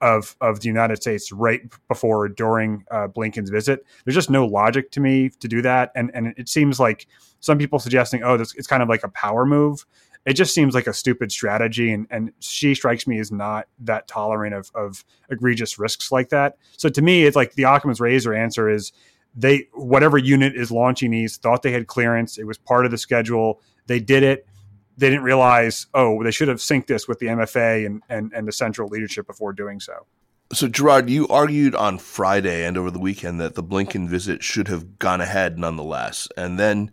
of 0.00 0.36
of 0.40 0.60
the 0.60 0.68
United 0.68 0.96
States 0.96 1.32
right 1.32 1.62
before 1.88 2.24
or 2.24 2.28
during 2.28 2.84
uh, 2.90 3.08
Blinken's 3.08 3.50
visit. 3.50 3.84
There's 4.04 4.14
just 4.14 4.30
no 4.30 4.46
logic 4.46 4.90
to 4.92 5.00
me 5.00 5.30
to 5.40 5.48
do 5.48 5.62
that, 5.62 5.90
and 5.94 6.10
and 6.14 6.34
it 6.36 6.48
seems 6.48 6.78
like 6.78 7.06
some 7.40 7.58
people 7.58 7.78
suggesting, 7.78 8.22
oh, 8.22 8.36
this 8.36 8.54
it's 8.54 8.66
kind 8.66 8.82
of 8.82 8.88
like 8.88 9.04
a 9.04 9.08
power 9.08 9.46
move. 9.46 9.86
It 10.24 10.34
just 10.34 10.54
seems 10.54 10.74
like 10.74 10.86
a 10.86 10.92
stupid 10.92 11.32
strategy, 11.32 11.92
and 11.92 12.06
and 12.10 12.32
Xi 12.40 12.74
strikes 12.74 13.06
me 13.06 13.18
as 13.18 13.32
not 13.32 13.68
that 13.80 14.08
tolerant 14.08 14.54
of 14.54 14.70
of 14.74 15.04
egregious 15.30 15.78
risks 15.78 16.12
like 16.12 16.28
that. 16.30 16.56
So 16.76 16.88
to 16.88 17.02
me, 17.02 17.24
it's 17.24 17.36
like 17.36 17.54
the 17.54 17.64
Occam's 17.64 18.00
razor 18.00 18.34
answer 18.34 18.68
is 18.68 18.92
they 19.36 19.68
whatever 19.74 20.16
unit 20.18 20.56
is 20.56 20.70
launching 20.70 21.10
these 21.10 21.36
thought 21.36 21.62
they 21.62 21.72
had 21.72 21.86
clearance. 21.86 22.38
It 22.38 22.44
was 22.44 22.58
part 22.58 22.86
of 22.86 22.90
the 22.90 22.98
schedule. 22.98 23.60
They 23.86 24.00
did 24.00 24.22
it. 24.22 24.46
They 24.96 25.10
didn't 25.10 25.24
realize, 25.24 25.86
oh, 25.92 26.22
they 26.24 26.30
should 26.30 26.48
have 26.48 26.56
synced 26.56 26.86
this 26.86 27.06
with 27.06 27.18
the 27.18 27.26
MFA 27.26 27.84
and, 27.84 28.02
and, 28.08 28.32
and 28.34 28.48
the 28.48 28.52
central 28.52 28.88
leadership 28.88 29.26
before 29.26 29.52
doing 29.52 29.78
so. 29.78 30.06
So, 30.52 30.68
Gerard, 30.68 31.10
you 31.10 31.28
argued 31.28 31.74
on 31.74 31.98
Friday 31.98 32.64
and 32.64 32.78
over 32.78 32.90
the 32.90 32.98
weekend 32.98 33.40
that 33.40 33.56
the 33.56 33.64
Blinken 33.64 34.08
visit 34.08 34.42
should 34.42 34.68
have 34.68 34.98
gone 34.98 35.20
ahead 35.20 35.58
nonetheless. 35.58 36.28
And 36.36 36.58
then 36.58 36.92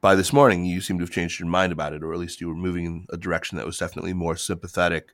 by 0.00 0.14
this 0.14 0.32
morning, 0.32 0.64
you 0.64 0.80
seem 0.80 0.98
to 0.98 1.04
have 1.04 1.12
changed 1.12 1.38
your 1.38 1.48
mind 1.48 1.72
about 1.72 1.92
it, 1.92 2.02
or 2.02 2.12
at 2.12 2.18
least 2.18 2.40
you 2.40 2.48
were 2.48 2.54
moving 2.54 2.86
in 2.86 3.06
a 3.10 3.16
direction 3.16 3.56
that 3.58 3.66
was 3.66 3.78
definitely 3.78 4.14
more 4.14 4.36
sympathetic 4.36 5.12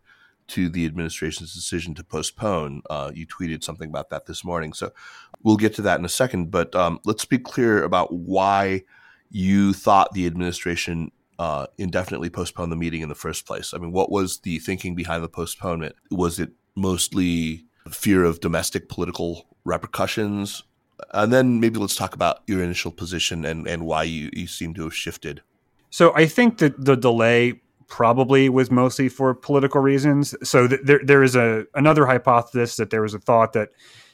to 0.51 0.69
the 0.69 0.87
administration's 0.87 1.55
decision 1.55 1.95
to 1.95 2.05
postpone. 2.05 2.83
Uh, 2.89 3.11
you 3.15 3.27
tweeted 3.27 3.65
something 3.65 3.89
about 3.89 4.11
that 4.11 4.27
this 4.27 4.45
morning. 4.45 4.73
So 4.73 4.93
we'll 5.43 5.57
get 5.57 5.75
to 5.75 5.83
that 5.83 5.99
in 5.99 6.05
a 6.05 6.09
second. 6.11 6.51
But 6.51 6.75
um, 6.75 7.01
let's 7.05 7.25
be 7.25 7.39
clear 7.39 7.83
about 7.83 8.13
why 8.13 8.83
you 9.31 9.73
thought 9.73 10.13
the 10.13 10.27
administration 10.27 11.13
uh, 11.39 11.67
indefinitely 11.79 12.29
postponed 12.29 12.71
the 12.71 12.77
meeting 12.77 13.01
in 13.01 13.09
the 13.09 13.15
first 13.15 13.47
place. 13.47 13.73
I 13.73 13.79
mean, 13.79 13.93
what 13.93 14.11
was 14.11 14.41
the 14.41 14.59
thinking 14.59 14.95
behind 14.95 15.25
the 15.25 15.29
postponement? 15.29 15.97
Was 16.11 16.39
it 16.39 16.51
mostly 16.75 17.65
fear 17.89 18.25
of 18.25 18.41
domestic 18.41 18.89
political 18.89 19.47
repercussions? 19.65 20.65
And 21.13 21.33
then 21.33 21.61
maybe 21.61 21.79
let's 21.79 21.97
talk 21.97 22.15
about 22.15 22.41
your 22.47 22.63
initial 22.63 22.91
position 22.91 23.45
and, 23.47 23.67
and 23.67 23.87
why 23.87 24.03
you, 24.03 24.29
you 24.35 24.47
seem 24.47 24.75
to 24.75 24.83
have 24.83 24.95
shifted. 24.95 25.43
So 25.89 26.15
I 26.15 26.27
think 26.27 26.59
that 26.59 26.85
the 26.85 26.97
delay 26.97 27.63
probably 27.91 28.49
was 28.49 28.71
mostly 28.71 29.09
for 29.09 29.35
political 29.35 29.83
reasons. 29.83 30.35
So 30.43 30.67
th- 30.67 30.81
there 30.85 31.01
there 31.05 31.23
is 31.23 31.37
a 31.37 31.67
another 31.75 32.07
hypothesis 32.07 32.77
that 32.77 32.89
there 32.89 33.03
was 33.03 33.13
a 33.13 33.19
thought 33.19 33.53
that 33.53 33.71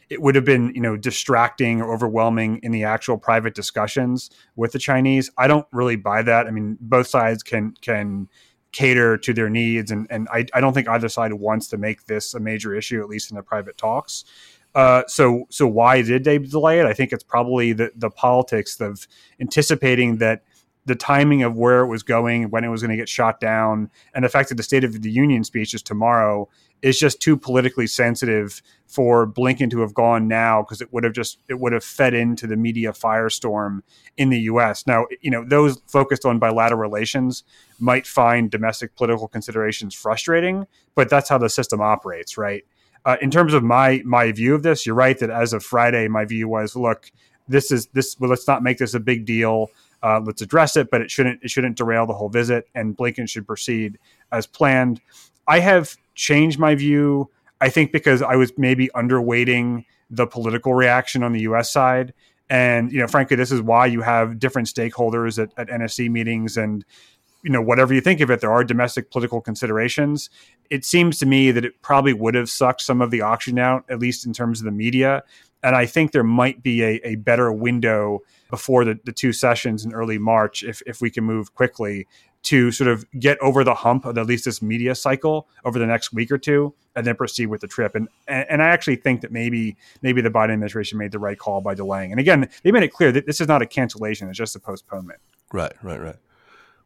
it 0.08 0.22
would 0.22 0.34
have 0.34 0.44
been 0.44 0.72
you 0.74 0.80
know 0.80 0.96
distracting 0.96 1.80
or 1.80 1.94
overwhelming 1.94 2.58
in 2.62 2.72
the 2.72 2.82
actual 2.82 3.18
private 3.18 3.54
discussions 3.54 4.30
with 4.56 4.72
the 4.72 4.78
Chinese. 4.78 5.30
I 5.38 5.46
don't 5.46 5.66
really 5.72 5.96
buy 5.96 6.22
that. 6.22 6.46
I 6.46 6.50
mean, 6.50 6.78
both 6.80 7.06
sides 7.06 7.42
can 7.42 7.74
can 7.82 8.28
cater 8.72 9.16
to 9.18 9.32
their 9.32 9.50
needs, 9.50 9.90
and 9.90 10.06
and 10.10 10.26
I, 10.32 10.46
I 10.54 10.60
don't 10.60 10.72
think 10.72 10.88
either 10.88 11.08
side 11.08 11.34
wants 11.34 11.68
to 11.68 11.76
make 11.76 12.06
this 12.06 12.34
a 12.34 12.40
major 12.40 12.74
issue, 12.74 13.00
at 13.00 13.08
least 13.08 13.30
in 13.30 13.36
the 13.36 13.42
private 13.42 13.76
talks. 13.76 14.24
Uh, 14.74 15.02
so 15.06 15.44
so 15.50 15.66
why 15.66 16.02
did 16.02 16.24
they 16.24 16.38
delay 16.38 16.80
it? 16.80 16.86
I 16.86 16.94
think 16.94 17.12
it's 17.12 17.24
probably 17.24 17.72
the 17.72 17.92
the 17.94 18.10
politics 18.10 18.80
of 18.80 19.06
anticipating 19.38 20.16
that 20.18 20.42
the 20.86 20.94
timing 20.94 21.42
of 21.42 21.56
where 21.56 21.80
it 21.80 21.88
was 21.88 22.02
going, 22.02 22.50
when 22.50 22.64
it 22.64 22.68
was 22.68 22.80
going 22.80 22.90
to 22.90 22.96
get 22.96 23.08
shot 23.08 23.40
down, 23.40 23.90
and 24.14 24.24
the 24.24 24.28
fact 24.28 24.48
that 24.48 24.54
the 24.54 24.62
State 24.62 24.84
of 24.84 25.02
the 25.02 25.10
Union 25.10 25.44
speech 25.44 25.74
is 25.74 25.82
tomorrow 25.82 26.48
is 26.82 26.98
just 26.98 27.20
too 27.20 27.36
politically 27.36 27.86
sensitive 27.86 28.62
for 28.86 29.26
Blinken 29.26 29.70
to 29.70 29.80
have 29.80 29.94
gone 29.94 30.28
now 30.28 30.62
because 30.62 30.80
it 30.80 30.92
would 30.92 31.04
have 31.04 31.12
just 31.12 31.38
it 31.48 31.58
would 31.58 31.72
have 31.72 31.84
fed 31.84 32.14
into 32.14 32.46
the 32.46 32.56
media 32.56 32.92
firestorm 32.92 33.80
in 34.16 34.30
the 34.30 34.40
U.S. 34.40 34.86
Now, 34.86 35.06
you 35.20 35.30
know, 35.30 35.44
those 35.44 35.80
focused 35.86 36.24
on 36.24 36.38
bilateral 36.38 36.80
relations 36.80 37.44
might 37.78 38.06
find 38.06 38.50
domestic 38.50 38.94
political 38.94 39.26
considerations 39.26 39.94
frustrating, 39.94 40.66
but 40.94 41.08
that's 41.08 41.28
how 41.28 41.38
the 41.38 41.48
system 41.48 41.80
operates, 41.80 42.38
right? 42.38 42.64
Uh, 43.04 43.16
in 43.20 43.30
terms 43.30 43.54
of 43.54 43.62
my 43.62 44.02
my 44.04 44.30
view 44.32 44.54
of 44.54 44.62
this, 44.62 44.86
you're 44.86 44.94
right 44.94 45.18
that 45.18 45.30
as 45.30 45.52
of 45.52 45.64
Friday, 45.64 46.08
my 46.08 46.24
view 46.24 46.48
was, 46.48 46.76
look, 46.76 47.10
this 47.48 47.70
is 47.70 47.86
this. 47.88 48.16
Well, 48.18 48.30
let's 48.30 48.46
not 48.46 48.62
make 48.62 48.78
this 48.78 48.94
a 48.94 49.00
big 49.00 49.24
deal 49.24 49.70
uh, 50.02 50.20
let's 50.24 50.42
address 50.42 50.76
it, 50.76 50.90
but 50.90 51.00
it 51.00 51.10
shouldn't 51.10 51.42
it 51.42 51.50
shouldn't 51.50 51.76
derail 51.76 52.06
the 52.06 52.14
whole 52.14 52.28
visit, 52.28 52.68
and 52.74 52.96
Blinken 52.96 53.28
should 53.28 53.46
proceed 53.46 53.98
as 54.32 54.46
planned. 54.46 55.00
I 55.48 55.60
have 55.60 55.96
changed 56.14 56.58
my 56.58 56.74
view. 56.74 57.30
I 57.60 57.70
think 57.70 57.92
because 57.92 58.20
I 58.20 58.36
was 58.36 58.52
maybe 58.58 58.88
underweighting 58.94 59.84
the 60.10 60.26
political 60.26 60.74
reaction 60.74 61.22
on 61.22 61.32
the 61.32 61.40
U.S. 61.40 61.70
side, 61.70 62.12
and 62.50 62.92
you 62.92 62.98
know, 62.98 63.06
frankly, 63.06 63.36
this 63.36 63.50
is 63.50 63.62
why 63.62 63.86
you 63.86 64.02
have 64.02 64.38
different 64.38 64.68
stakeholders 64.68 65.42
at, 65.42 65.50
at 65.56 65.68
NSC 65.68 66.10
meetings, 66.10 66.56
and 66.56 66.84
you 67.42 67.50
know, 67.50 67.62
whatever 67.62 67.94
you 67.94 68.00
think 68.00 68.20
of 68.20 68.30
it, 68.30 68.40
there 68.40 68.50
are 68.50 68.64
domestic 68.64 69.10
political 69.10 69.40
considerations. 69.40 70.30
It 70.68 70.84
seems 70.84 71.18
to 71.20 71.26
me 71.26 71.52
that 71.52 71.64
it 71.64 71.80
probably 71.80 72.12
would 72.12 72.34
have 72.34 72.50
sucked 72.50 72.80
some 72.80 73.00
of 73.00 73.12
the 73.12 73.20
oxygen 73.20 73.60
out, 73.60 73.84
at 73.88 74.00
least 74.00 74.26
in 74.26 74.32
terms 74.32 74.60
of 74.60 74.64
the 74.64 74.72
media. 74.72 75.22
And 75.62 75.74
I 75.74 75.86
think 75.86 76.12
there 76.12 76.24
might 76.24 76.62
be 76.62 76.82
a, 76.82 77.00
a 77.04 77.14
better 77.16 77.52
window 77.52 78.20
before 78.50 78.84
the, 78.84 78.98
the 79.04 79.12
two 79.12 79.32
sessions 79.32 79.84
in 79.84 79.92
early 79.92 80.18
March 80.18 80.62
if, 80.62 80.82
if 80.86 81.00
we 81.00 81.10
can 81.10 81.24
move 81.24 81.54
quickly 81.54 82.06
to 82.44 82.70
sort 82.70 82.88
of 82.88 83.04
get 83.18 83.36
over 83.40 83.64
the 83.64 83.74
hump 83.74 84.04
of 84.04 84.16
at 84.16 84.26
least 84.26 84.44
this 84.44 84.62
media 84.62 84.94
cycle 84.94 85.48
over 85.64 85.80
the 85.80 85.86
next 85.86 86.12
week 86.12 86.30
or 86.30 86.38
two 86.38 86.72
and 86.94 87.04
then 87.04 87.16
proceed 87.16 87.46
with 87.46 87.60
the 87.60 87.66
trip. 87.66 87.96
And, 87.96 88.08
and, 88.28 88.46
and 88.48 88.62
I 88.62 88.68
actually 88.68 88.96
think 88.96 89.20
that 89.22 89.32
maybe 89.32 89.76
maybe 90.00 90.20
the 90.20 90.30
Biden 90.30 90.52
administration 90.52 90.96
made 90.96 91.10
the 91.10 91.18
right 91.18 91.38
call 91.38 91.60
by 91.60 91.74
delaying. 91.74 92.12
And 92.12 92.20
again, 92.20 92.48
they 92.62 92.70
made 92.70 92.84
it 92.84 92.92
clear 92.92 93.10
that 93.10 93.26
this 93.26 93.40
is 93.40 93.48
not 93.48 93.62
a 93.62 93.66
cancellation; 93.66 94.28
it's 94.28 94.38
just 94.38 94.54
a 94.54 94.60
postponement. 94.60 95.18
Right, 95.52 95.72
right, 95.82 96.00
right. 96.00 96.16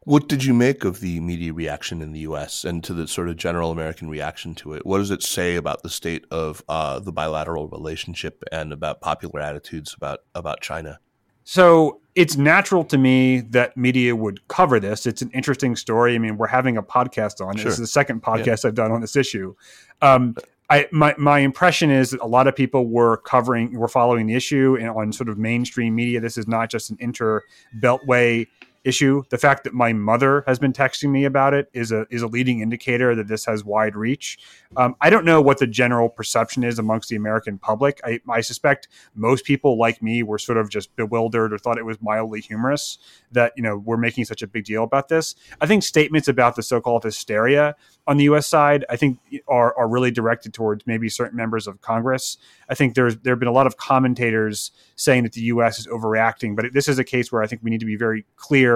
What 0.03 0.27
did 0.27 0.43
you 0.43 0.55
make 0.55 0.83
of 0.83 0.99
the 0.99 1.19
media 1.19 1.53
reaction 1.53 2.01
in 2.01 2.11
the 2.11 2.21
U.S. 2.21 2.65
and 2.65 2.83
to 2.83 2.93
the 2.93 3.07
sort 3.07 3.29
of 3.29 3.37
general 3.37 3.69
American 3.69 4.09
reaction 4.09 4.55
to 4.55 4.73
it? 4.73 4.83
What 4.83 4.97
does 4.97 5.11
it 5.11 5.21
say 5.21 5.55
about 5.55 5.83
the 5.83 5.91
state 5.91 6.25
of 6.31 6.63
uh, 6.67 6.99
the 6.99 7.11
bilateral 7.11 7.67
relationship 7.67 8.43
and 8.51 8.73
about 8.73 8.99
popular 9.01 9.39
attitudes 9.39 9.93
about 9.93 10.21
about 10.33 10.61
China? 10.61 10.99
So 11.43 12.01
it's 12.15 12.35
natural 12.35 12.83
to 12.85 12.97
me 12.97 13.41
that 13.41 13.77
media 13.77 14.15
would 14.15 14.47
cover 14.47 14.79
this. 14.79 15.05
It's 15.05 15.21
an 15.21 15.29
interesting 15.35 15.75
story. 15.75 16.15
I 16.15 16.17
mean, 16.17 16.37
we're 16.37 16.47
having 16.47 16.77
a 16.77 16.83
podcast 16.83 17.45
on 17.45 17.55
it. 17.55 17.59
Sure. 17.59 17.65
This 17.65 17.73
is 17.73 17.79
the 17.79 17.87
second 17.87 18.23
podcast 18.23 18.63
yeah. 18.63 18.69
I've 18.69 18.75
done 18.75 18.91
on 18.91 19.01
this 19.01 19.15
issue. 19.15 19.55
Um, 20.01 20.35
I, 20.69 20.87
my, 20.91 21.13
my 21.17 21.39
impression 21.39 21.91
is 21.91 22.11
that 22.11 22.21
a 22.21 22.25
lot 22.25 22.47
of 22.47 22.55
people 22.55 22.87
were 22.87 23.17
covering, 23.17 23.77
were 23.77 23.89
following 23.89 24.27
the 24.27 24.35
issue 24.35 24.77
and 24.79 24.89
on 24.89 25.11
sort 25.11 25.29
of 25.29 25.37
mainstream 25.37 25.93
media. 25.93 26.21
This 26.21 26.37
is 26.37 26.47
not 26.47 26.69
just 26.69 26.89
an 26.89 26.97
inter 26.99 27.43
beltway 27.79 28.47
issue. 28.83 29.23
The 29.29 29.37
fact 29.37 29.63
that 29.63 29.73
my 29.73 29.93
mother 29.93 30.43
has 30.47 30.59
been 30.59 30.73
texting 30.73 31.09
me 31.09 31.25
about 31.25 31.53
it 31.53 31.69
is 31.73 31.91
a 31.91 32.05
is 32.09 32.21
a 32.21 32.27
leading 32.27 32.61
indicator 32.61 33.15
that 33.15 33.27
this 33.27 33.45
has 33.45 33.63
wide 33.63 33.95
reach. 33.95 34.39
Um, 34.75 34.95
I 35.01 35.09
don't 35.09 35.25
know 35.25 35.41
what 35.41 35.59
the 35.59 35.67
general 35.67 36.09
perception 36.09 36.63
is 36.63 36.79
amongst 36.79 37.09
the 37.09 37.15
American 37.15 37.57
public. 37.57 37.99
I, 38.03 38.19
I 38.29 38.41
suspect 38.41 38.87
most 39.15 39.45
people 39.45 39.77
like 39.77 40.01
me 40.01 40.23
were 40.23 40.39
sort 40.39 40.57
of 40.57 40.69
just 40.69 40.95
bewildered 40.95 41.53
or 41.53 41.57
thought 41.57 41.77
it 41.77 41.85
was 41.85 42.01
mildly 42.01 42.41
humorous 42.41 42.97
that 43.31 43.53
you 43.55 43.63
know 43.63 43.77
we're 43.77 43.97
making 43.97 44.25
such 44.25 44.41
a 44.41 44.47
big 44.47 44.65
deal 44.65 44.83
about 44.83 45.09
this. 45.09 45.35
I 45.59 45.67
think 45.67 45.83
statements 45.83 46.27
about 46.27 46.55
the 46.55 46.63
so-called 46.63 47.03
hysteria 47.03 47.75
on 48.07 48.17
the 48.17 48.23
U.S. 48.25 48.47
side, 48.47 48.83
I 48.89 48.95
think, 48.95 49.19
are 49.47 49.77
are 49.77 49.87
really 49.87 50.11
directed 50.11 50.53
towards 50.53 50.87
maybe 50.87 51.09
certain 51.09 51.37
members 51.37 51.67
of 51.67 51.81
Congress. 51.81 52.37
I 52.69 52.75
think 52.75 52.95
there's 52.95 53.17
there 53.17 53.33
have 53.33 53.39
been 53.39 53.47
a 53.47 53.53
lot 53.53 53.67
of 53.67 53.77
commentators 53.77 54.71
saying 54.95 55.23
that 55.23 55.33
the 55.33 55.41
U.S. 55.41 55.79
is 55.79 55.87
overreacting, 55.87 56.55
but 56.55 56.65
this 56.73 56.87
is 56.87 56.97
a 56.97 57.03
case 57.03 57.31
where 57.31 57.43
I 57.43 57.47
think 57.47 57.61
we 57.63 57.69
need 57.69 57.79
to 57.79 57.85
be 57.85 57.95
very 57.95 58.25
clear 58.35 58.70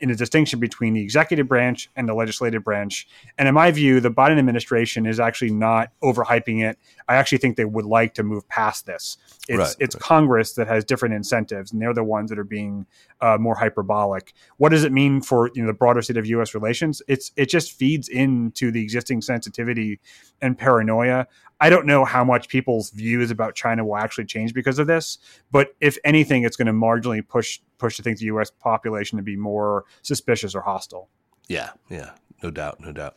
in 0.00 0.10
a 0.10 0.14
distinction 0.14 0.60
between 0.60 0.94
the 0.94 1.02
executive 1.02 1.48
branch 1.48 1.88
and 1.96 2.08
the 2.08 2.14
legislative 2.14 2.62
branch. 2.62 3.08
And 3.38 3.48
in 3.48 3.54
my 3.54 3.70
view, 3.70 4.00
the 4.00 4.10
Biden 4.10 4.38
administration 4.38 5.06
is 5.06 5.18
actually 5.18 5.50
not 5.50 5.90
overhyping 6.02 6.62
it. 6.62 6.78
I 7.08 7.14
actually 7.14 7.38
think 7.38 7.56
they 7.56 7.64
would 7.64 7.86
like 7.86 8.12
to 8.14 8.22
move 8.22 8.46
past 8.48 8.84
this. 8.84 9.16
It's 9.48 9.58
Right, 9.58 9.76
it's 9.78 9.94
right. 9.94 10.02
Congress 10.02 10.52
that 10.54 10.68
has 10.68 10.84
different 10.84 11.14
incentives, 11.14 11.72
and 11.72 11.80
they're 11.80 11.94
the 11.94 12.04
ones 12.04 12.28
that 12.28 12.38
are 12.38 12.44
being 12.44 12.86
uh, 13.22 13.38
more 13.40 13.54
hyperbolic. 13.54 14.34
What 14.58 14.70
does 14.70 14.84
it 14.84 14.92
mean 14.92 15.22
for 15.22 15.50
you 15.54 15.62
know 15.62 15.68
the 15.68 15.74
broader 15.74 16.02
state 16.02 16.18
of 16.18 16.26
U.S. 16.26 16.54
relations? 16.54 17.00
It's 17.08 17.32
it 17.36 17.46
just 17.46 17.72
feeds 17.72 18.08
into 18.08 18.70
the 18.70 18.82
existing 18.82 19.22
sensitivity 19.22 20.00
and 20.42 20.56
paranoia. 20.56 21.26
I 21.60 21.70
don't 21.70 21.86
know 21.86 22.04
how 22.04 22.24
much 22.24 22.48
people's 22.48 22.90
views 22.90 23.30
about 23.30 23.54
China 23.54 23.84
will 23.84 23.96
actually 23.96 24.26
change 24.26 24.54
because 24.54 24.78
of 24.78 24.86
this, 24.86 25.18
but 25.50 25.74
if 25.80 25.98
anything, 26.04 26.44
it's 26.44 26.56
going 26.56 26.66
to 26.66 26.72
marginally 26.72 27.26
push 27.26 27.60
push 27.78 27.96
to 27.96 28.02
think 28.02 28.18
the 28.18 28.26
U.S. 28.26 28.50
population 28.50 29.16
to 29.18 29.22
be 29.22 29.36
more 29.36 29.84
suspicious 30.02 30.54
or 30.54 30.60
hostile. 30.60 31.08
Yeah, 31.48 31.70
yeah, 31.88 32.10
no 32.42 32.50
doubt, 32.50 32.80
no 32.80 32.92
doubt. 32.92 33.16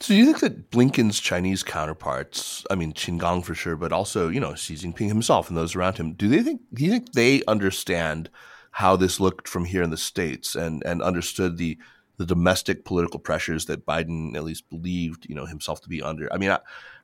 So, 0.00 0.12
do 0.12 0.16
you 0.16 0.26
think 0.26 0.40
that 0.40 0.70
Blinken's 0.70 1.20
Chinese 1.20 1.62
counterparts, 1.62 2.66
I 2.70 2.74
mean, 2.74 2.92
Qin 2.92 3.18
Gang 3.18 3.42
for 3.42 3.54
sure, 3.54 3.76
but 3.76 3.92
also, 3.92 4.28
you 4.28 4.40
know, 4.40 4.54
Xi 4.54 4.74
Jinping 4.74 5.08
himself 5.08 5.48
and 5.48 5.56
those 5.56 5.74
around 5.74 5.96
him, 5.96 6.12
do 6.12 6.28
they 6.28 6.42
think, 6.42 6.60
do 6.74 6.84
you 6.84 6.90
think 6.90 7.12
they 7.12 7.42
understand 7.48 8.28
how 8.72 8.94
this 8.94 9.18
looked 9.20 9.48
from 9.48 9.64
here 9.64 9.82
in 9.82 9.88
the 9.88 9.96
States 9.96 10.54
and, 10.54 10.82
and 10.84 11.00
understood 11.00 11.56
the, 11.56 11.78
the 12.18 12.26
domestic 12.26 12.84
political 12.84 13.18
pressures 13.18 13.64
that 13.66 13.86
Biden 13.86 14.36
at 14.36 14.44
least 14.44 14.68
believed, 14.68 15.26
you 15.30 15.34
know, 15.34 15.46
himself 15.46 15.80
to 15.80 15.88
be 15.88 16.02
under? 16.02 16.30
I 16.30 16.36
mean, 16.36 16.50
I, 16.50 16.58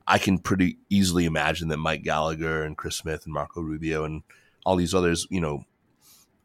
I 0.07 0.19
can 0.19 0.39
pretty 0.39 0.79
easily 0.91 1.25
imagine 1.25 1.69
that 1.69 1.79
Mike 1.79 2.03
Gallagher 2.03 2.63
and 2.63 2.77
Chris 2.77 2.97
Smith 2.97 3.25
and 3.25 3.35
Marco 3.35 3.61
Rubio 3.61 4.05
and 4.05 4.23
all 4.65 4.77
these 4.77 4.95
others, 4.95 5.27
you 5.31 5.41
know, 5.41 5.65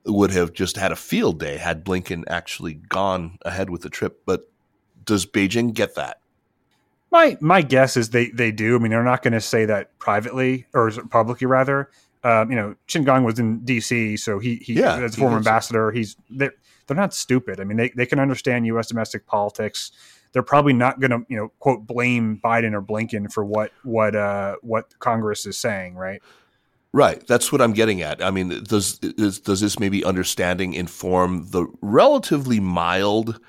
would 0.06 0.32
have 0.32 0.54
just 0.54 0.78
had 0.78 0.92
a 0.92 0.96
field 0.96 1.40
day 1.40 1.58
had 1.58 1.84
Blinken 1.84 2.24
actually 2.28 2.76
gone 2.76 3.38
ahead 3.44 3.70
with 3.70 3.82
the 3.82 3.90
trip. 3.90 4.22
But 4.26 4.50
does 5.04 5.26
Beijing 5.26 5.74
get 5.74 5.96
that? 5.96 6.20
My 7.12 7.38
my 7.40 7.62
guess 7.62 7.98
is 7.98 8.10
they 8.10 8.30
they 8.30 8.52
do. 8.52 8.76
I 8.76 8.80
mean, 8.80 8.92
they're 8.92 9.04
not 9.04 9.22
going 9.22 9.34
to 9.34 9.42
say 9.42 9.66
that 9.66 9.98
privately 10.00 10.66
or 10.74 10.92
publicly, 11.10 11.48
rather. 11.48 11.90
Um, 12.24 12.50
you 12.50 12.58
know, 12.58 12.76
Qin 12.88 13.06
Gang 13.06 13.24
was 13.24 13.40
in 13.40 13.60
D.C., 13.60 14.18
so 14.18 14.40
he 14.40 14.56
he 14.58 14.74
Yeah, 14.74 14.98
as 14.98 15.16
he 15.16 15.22
former 15.22 15.38
ambassador, 15.38 15.92
he's 15.92 16.18
they're, 16.30 16.54
they're 16.86 16.98
not 16.98 17.14
stupid. 17.14 17.62
I 17.62 17.64
mean, 17.64 17.78
they 17.78 17.90
they 17.90 18.06
can 18.06 18.20
understand 18.20 18.66
U.S. 18.68 18.88
domestic 18.88 19.26
politics. 19.26 19.92
They're 20.38 20.44
probably 20.44 20.74
not 20.74 21.00
going 21.00 21.10
to 21.10 21.26
you 21.30 21.36
know 21.36 21.52
quote 21.58 21.88
blame 21.88 22.40
Biden 22.44 22.74
or 22.74 22.82
Blinken 22.84 23.34
for 23.34 23.44
what 23.44 23.72
what 23.84 24.16
uh 24.16 24.58
what 24.62 25.00
Congress 25.00 25.48
is 25.48 25.58
saying, 25.58 25.96
right? 25.96 26.22
Right. 26.94 27.26
That's 27.26 27.52
what 27.52 27.60
I'm 27.60 27.74
getting 27.74 28.04
at. 28.04 28.24
I 28.24 28.30
mean, 28.30 28.50
does 28.64 29.00
is, 29.02 29.40
does 29.40 29.62
this 29.62 29.80
maybe 29.80 30.04
understanding 30.04 30.74
inform 30.74 31.50
the 31.50 31.66
relatively 31.82 32.60
mild 32.60 33.40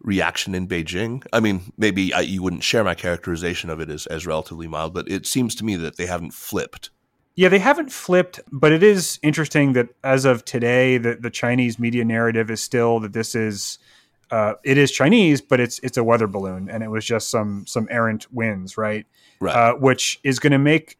reaction 0.00 0.54
in 0.54 0.66
Beijing? 0.66 1.22
I 1.32 1.40
mean, 1.40 1.72
maybe 1.76 2.14
I, 2.14 2.20
you 2.20 2.42
wouldn't 2.42 2.64
share 2.64 2.84
my 2.84 2.94
characterization 2.94 3.68
of 3.68 3.78
it 3.80 3.90
as, 3.90 4.06
as 4.06 4.26
relatively 4.26 4.68
mild, 4.68 4.94
but 4.94 5.06
it 5.10 5.26
seems 5.26 5.54
to 5.56 5.66
me 5.66 5.76
that 5.76 5.98
they 5.98 6.06
haven't 6.06 6.32
flipped. 6.32 6.88
Yeah, 7.36 7.48
they 7.48 7.60
haven't 7.60 7.92
flipped, 7.92 8.40
but 8.50 8.72
it 8.72 8.82
is 8.82 9.20
interesting 9.22 9.74
that 9.74 9.90
as 10.02 10.24
of 10.24 10.44
today, 10.44 10.98
the, 10.98 11.14
the 11.14 11.30
Chinese 11.30 11.78
media 11.78 12.04
narrative 12.04 12.50
is 12.50 12.62
still 12.62 12.98
that 13.00 13.12
this 13.12 13.34
is 13.34 13.78
uh, 14.30 14.54
it 14.64 14.76
is 14.78 14.90
Chinese, 14.90 15.40
but 15.40 15.60
it's 15.60 15.78
it's 15.80 15.96
a 15.96 16.04
weather 16.04 16.26
balloon, 16.26 16.68
and 16.68 16.82
it 16.82 16.90
was 16.90 17.04
just 17.04 17.30
some 17.30 17.66
some 17.66 17.88
errant 17.90 18.32
winds, 18.32 18.76
right? 18.76 19.06
Right. 19.40 19.54
Uh, 19.54 19.74
which 19.74 20.18
is 20.24 20.38
going 20.40 20.52
to 20.52 20.58
make 20.58 20.98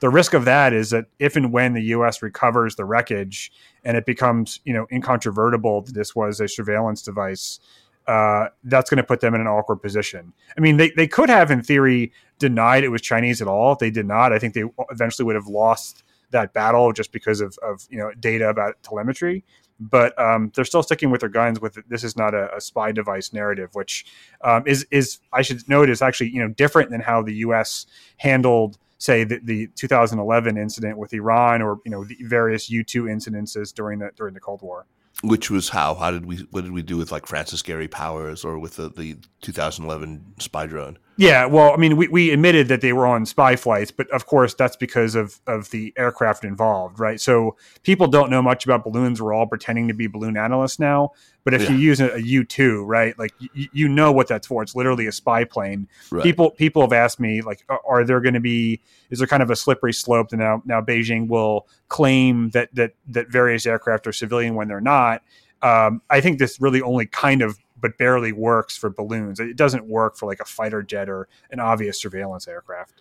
the 0.00 0.10
risk 0.10 0.34
of 0.34 0.44
that 0.44 0.72
is 0.72 0.90
that 0.90 1.06
if 1.18 1.34
and 1.36 1.50
when 1.50 1.72
the 1.72 1.82
U.S. 1.82 2.22
recovers 2.22 2.76
the 2.76 2.84
wreckage 2.84 3.50
and 3.84 3.96
it 3.96 4.04
becomes 4.04 4.60
you 4.64 4.72
know 4.72 4.86
incontrovertible 4.92 5.82
that 5.82 5.94
this 5.94 6.14
was 6.14 6.40
a 6.40 6.48
surveillance 6.48 7.02
device, 7.02 7.58
uh, 8.06 8.48
that's 8.64 8.90
going 8.90 8.98
to 8.98 9.04
put 9.04 9.20
them 9.20 9.34
in 9.34 9.40
an 9.40 9.46
awkward 9.46 9.76
position. 9.76 10.32
I 10.56 10.60
mean, 10.60 10.76
they, 10.76 10.90
they 10.96 11.06
could 11.06 11.28
have, 11.28 11.50
in 11.50 11.62
theory, 11.62 12.12
denied 12.38 12.82
it 12.82 12.88
was 12.88 13.02
Chinese 13.02 13.40
at 13.40 13.48
all. 13.48 13.72
If 13.72 13.78
they 13.78 13.90
did 13.90 14.06
not, 14.06 14.32
I 14.32 14.38
think 14.38 14.54
they 14.54 14.64
eventually 14.90 15.26
would 15.26 15.36
have 15.36 15.46
lost 15.46 16.02
that 16.30 16.52
battle 16.52 16.92
just 16.92 17.12
because 17.12 17.40
of, 17.40 17.56
of 17.62 17.86
you 17.90 17.98
know 17.98 18.12
data 18.18 18.48
about 18.48 18.82
telemetry. 18.82 19.44
But 19.80 20.18
um, 20.18 20.52
they're 20.54 20.66
still 20.66 20.82
sticking 20.82 21.10
with 21.10 21.20
their 21.20 21.30
guns. 21.30 21.60
With 21.60 21.78
this 21.88 22.04
is 22.04 22.16
not 22.16 22.34
a, 22.34 22.54
a 22.54 22.60
spy 22.60 22.92
device 22.92 23.32
narrative, 23.32 23.70
which 23.72 24.04
um, 24.42 24.64
is 24.66 24.86
is 24.90 25.20
I 25.32 25.42
should 25.42 25.66
note 25.68 25.88
is 25.88 26.02
actually 26.02 26.30
you 26.30 26.42
know 26.42 26.48
different 26.48 26.90
than 26.90 27.00
how 27.00 27.22
the 27.22 27.34
U.S. 27.36 27.86
handled 28.18 28.78
say 28.98 29.24
the, 29.24 29.40
the 29.42 29.66
2011 29.76 30.58
incident 30.58 30.98
with 30.98 31.12
Iran 31.14 31.62
or 31.62 31.80
you 31.84 31.90
know 31.90 32.04
the 32.04 32.16
various 32.22 32.70
U2 32.70 33.04
incidences 33.04 33.72
during 33.74 33.98
the 33.98 34.10
during 34.16 34.34
the 34.34 34.40
Cold 34.40 34.62
War. 34.62 34.86
Which 35.22 35.50
was 35.50 35.68
how? 35.70 35.94
How 35.94 36.10
did 36.10 36.24
we? 36.24 36.46
What 36.50 36.64
did 36.64 36.72
we 36.72 36.82
do 36.82 36.96
with 36.96 37.10
like 37.10 37.26
Francis 37.26 37.62
Gary 37.62 37.88
Powers 37.88 38.44
or 38.44 38.58
with 38.58 38.76
the, 38.76 38.88
the 38.90 39.18
2011 39.42 40.34
spy 40.38 40.66
drone? 40.66 40.98
Yeah, 41.16 41.44
well, 41.44 41.74
I 41.74 41.76
mean, 41.76 41.96
we, 41.98 42.08
we 42.08 42.30
admitted 42.30 42.68
that 42.68 42.80
they 42.80 42.94
were 42.94 43.06
on 43.06 43.26
spy 43.26 43.54
flights, 43.54 43.90
but 43.90 44.08
of 44.10 44.24
course, 44.24 44.54
that's 44.54 44.76
because 44.76 45.14
of, 45.14 45.38
of 45.46 45.70
the 45.70 45.92
aircraft 45.98 46.44
involved, 46.44 46.98
right? 46.98 47.20
So 47.20 47.56
people 47.82 48.06
don't 48.06 48.30
know 48.30 48.40
much 48.40 48.64
about 48.64 48.84
balloons. 48.84 49.20
We're 49.20 49.34
all 49.34 49.46
pretending 49.46 49.88
to 49.88 49.94
be 49.94 50.06
balloon 50.06 50.38
analysts 50.38 50.78
now. 50.78 51.10
But 51.44 51.52
if 51.52 51.62
Yeah. 51.62 51.72
you 51.72 51.76
use 51.78 52.00
a 52.00 52.22
U 52.22 52.44
two, 52.44 52.84
right, 52.84 53.18
like 53.18 53.34
y- 53.54 53.68
you 53.72 53.88
know 53.88 54.12
what 54.12 54.28
that's 54.28 54.46
for. 54.46 54.62
It's 54.62 54.74
literally 54.74 55.06
a 55.06 55.12
spy 55.12 55.44
plane. 55.44 55.88
Right. 56.10 56.22
People 56.22 56.50
people 56.52 56.80
have 56.82 56.92
asked 56.92 57.20
me 57.20 57.42
like, 57.42 57.64
are, 57.68 57.80
are 57.88 58.04
there 58.04 58.20
going 58.20 58.34
to 58.34 58.40
be? 58.40 58.80
Is 59.10 59.18
there 59.18 59.26
kind 59.28 59.42
of 59.42 59.50
a 59.50 59.56
slippery 59.56 59.92
slope 59.92 60.30
that 60.30 60.36
now 60.38 60.62
now 60.64 60.80
Beijing 60.80 61.28
will 61.28 61.66
claim 61.88 62.50
that 62.50 62.74
that 62.74 62.92
that 63.08 63.28
various 63.28 63.66
aircraft 63.66 64.06
are 64.06 64.12
civilian 64.12 64.54
when 64.54 64.68
they're 64.68 64.80
not? 64.80 65.22
Um, 65.62 66.00
I 66.08 66.20
think 66.22 66.38
this 66.38 66.60
really 66.60 66.80
only 66.80 67.04
kind 67.06 67.42
of 67.42 67.58
but 67.80 67.98
barely 67.98 68.32
works 68.32 68.76
for 68.76 68.90
balloons. 68.90 69.40
It 69.40 69.56
doesn't 69.56 69.86
work 69.86 70.16
for 70.16 70.26
like 70.26 70.40
a 70.40 70.44
fighter 70.44 70.82
jet 70.82 71.08
or 71.08 71.28
an 71.50 71.60
obvious 71.60 72.00
surveillance 72.00 72.46
aircraft. 72.46 73.00